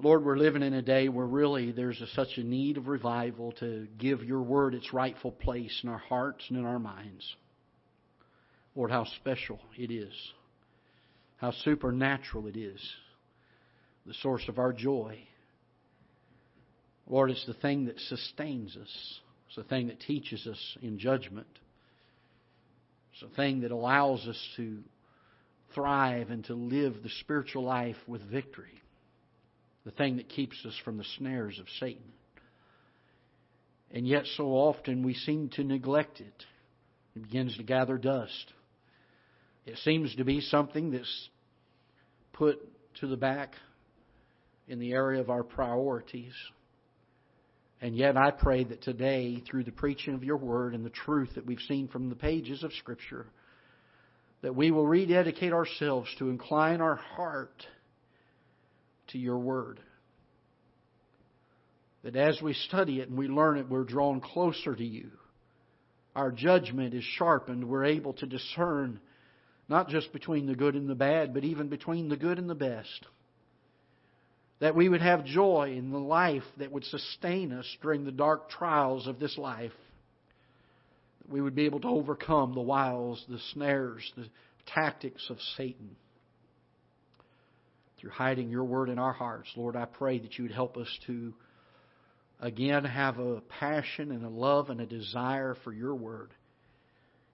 Lord, 0.00 0.24
we're 0.24 0.38
living 0.38 0.62
in 0.62 0.72
a 0.72 0.80
day 0.80 1.10
where 1.10 1.26
really 1.26 1.70
there's 1.70 2.00
a, 2.00 2.06
such 2.14 2.38
a 2.38 2.42
need 2.42 2.78
of 2.78 2.88
revival 2.88 3.52
to 3.60 3.86
give 3.98 4.24
your 4.24 4.40
word 4.40 4.74
its 4.74 4.94
rightful 4.94 5.32
place 5.32 5.80
in 5.82 5.90
our 5.90 5.98
hearts 5.98 6.46
and 6.48 6.56
in 6.56 6.64
our 6.64 6.78
minds. 6.78 7.36
Lord, 8.74 8.90
how 8.90 9.04
special 9.04 9.60
it 9.76 9.90
is, 9.90 10.14
how 11.36 11.50
supernatural 11.50 12.46
it 12.46 12.56
is, 12.56 12.80
the 14.06 14.14
source 14.14 14.48
of 14.48 14.58
our 14.58 14.72
joy. 14.72 15.27
Lord, 17.08 17.30
it's 17.30 17.46
the 17.46 17.54
thing 17.54 17.86
that 17.86 17.98
sustains 18.00 18.76
us, 18.76 19.20
it's 19.46 19.56
the 19.56 19.64
thing 19.64 19.88
that 19.88 20.00
teaches 20.00 20.46
us 20.46 20.76
in 20.82 20.98
judgment. 20.98 21.46
It's 23.12 23.22
the 23.22 23.34
thing 23.34 23.62
that 23.62 23.70
allows 23.70 24.26
us 24.28 24.40
to 24.56 24.78
thrive 25.74 26.30
and 26.30 26.44
to 26.44 26.54
live 26.54 27.02
the 27.02 27.08
spiritual 27.20 27.64
life 27.64 27.96
with 28.06 28.22
victory. 28.30 28.82
The 29.84 29.90
thing 29.90 30.18
that 30.18 30.28
keeps 30.28 30.64
us 30.66 30.74
from 30.84 30.98
the 30.98 31.04
snares 31.16 31.58
of 31.58 31.66
Satan. 31.80 32.12
And 33.90 34.06
yet, 34.06 34.24
so 34.36 34.48
often 34.48 35.02
we 35.02 35.14
seem 35.14 35.48
to 35.54 35.64
neglect 35.64 36.20
it. 36.20 36.44
It 37.16 37.22
begins 37.22 37.56
to 37.56 37.62
gather 37.62 37.96
dust. 37.96 38.52
It 39.64 39.78
seems 39.78 40.14
to 40.16 40.24
be 40.24 40.40
something 40.42 40.90
that's 40.90 41.28
put 42.34 42.58
to 43.00 43.06
the 43.06 43.16
back 43.16 43.54
in 44.68 44.78
the 44.78 44.92
area 44.92 45.20
of 45.20 45.30
our 45.30 45.42
priorities. 45.42 46.34
And 47.80 47.96
yet 47.96 48.16
I 48.16 48.32
pray 48.32 48.64
that 48.64 48.82
today, 48.82 49.42
through 49.48 49.64
the 49.64 49.70
preaching 49.72 50.14
of 50.14 50.24
your 50.24 50.36
word 50.36 50.74
and 50.74 50.84
the 50.84 50.90
truth 50.90 51.30
that 51.36 51.46
we've 51.46 51.60
seen 51.68 51.88
from 51.88 52.08
the 52.08 52.16
pages 52.16 52.64
of 52.64 52.72
Scripture, 52.72 53.26
that 54.42 54.56
we 54.56 54.70
will 54.70 54.86
rededicate 54.86 55.52
ourselves 55.52 56.08
to 56.18 56.28
incline 56.28 56.80
our 56.80 56.96
heart 56.96 57.64
to 59.08 59.18
your 59.18 59.38
word. 59.38 59.80
That 62.02 62.16
as 62.16 62.40
we 62.42 62.52
study 62.54 63.00
it 63.00 63.08
and 63.08 63.18
we 63.18 63.28
learn 63.28 63.58
it, 63.58 63.68
we're 63.68 63.84
drawn 63.84 64.20
closer 64.20 64.74
to 64.74 64.84
you. 64.84 65.10
Our 66.16 66.32
judgment 66.32 66.94
is 66.94 67.04
sharpened. 67.04 67.68
We're 67.68 67.84
able 67.84 68.14
to 68.14 68.26
discern 68.26 69.00
not 69.68 69.88
just 69.88 70.12
between 70.12 70.46
the 70.46 70.56
good 70.56 70.74
and 70.74 70.88
the 70.88 70.94
bad, 70.94 71.32
but 71.32 71.44
even 71.44 71.68
between 71.68 72.08
the 72.08 72.16
good 72.16 72.38
and 72.38 72.50
the 72.50 72.54
best 72.54 73.06
that 74.60 74.74
we 74.74 74.88
would 74.88 75.00
have 75.00 75.24
joy 75.24 75.74
in 75.76 75.90
the 75.90 75.98
life 75.98 76.42
that 76.56 76.72
would 76.72 76.84
sustain 76.84 77.52
us 77.52 77.66
during 77.80 78.04
the 78.04 78.12
dark 78.12 78.50
trials 78.50 79.06
of 79.06 79.20
this 79.20 79.38
life. 79.38 79.72
That 81.20 81.32
we 81.32 81.40
would 81.40 81.54
be 81.54 81.66
able 81.66 81.80
to 81.80 81.88
overcome 81.88 82.54
the 82.54 82.60
wiles, 82.60 83.24
the 83.28 83.38
snares, 83.52 84.12
the 84.16 84.26
tactics 84.66 85.30
of 85.30 85.38
Satan. 85.56 85.96
Through 88.00 88.10
hiding 88.10 88.50
your 88.50 88.64
word 88.64 88.88
in 88.88 88.98
our 88.98 89.12
hearts, 89.12 89.48
Lord, 89.56 89.76
I 89.76 89.84
pray 89.84 90.18
that 90.18 90.38
you 90.38 90.44
would 90.44 90.52
help 90.52 90.76
us 90.76 90.88
to 91.06 91.34
again 92.40 92.84
have 92.84 93.18
a 93.18 93.40
passion 93.40 94.12
and 94.12 94.24
a 94.24 94.28
love 94.28 94.70
and 94.70 94.80
a 94.80 94.86
desire 94.86 95.56
for 95.64 95.72
your 95.72 95.94
word. 95.94 96.30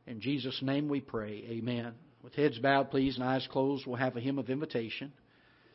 In 0.07 0.21
Jesus' 0.21 0.61
name 0.63 0.89
we 0.89 1.01
pray. 1.01 1.45
Amen. 1.49 1.93
With 2.23 2.35
heads 2.35 2.59
bowed, 2.59 2.91
please, 2.91 3.17
and 3.17 3.25
eyes 3.25 3.47
closed, 3.51 3.87
we'll 3.87 3.97
have 3.97 4.17
a 4.17 4.21
hymn 4.21 4.39
of 4.39 4.49
invitation. 4.49 5.13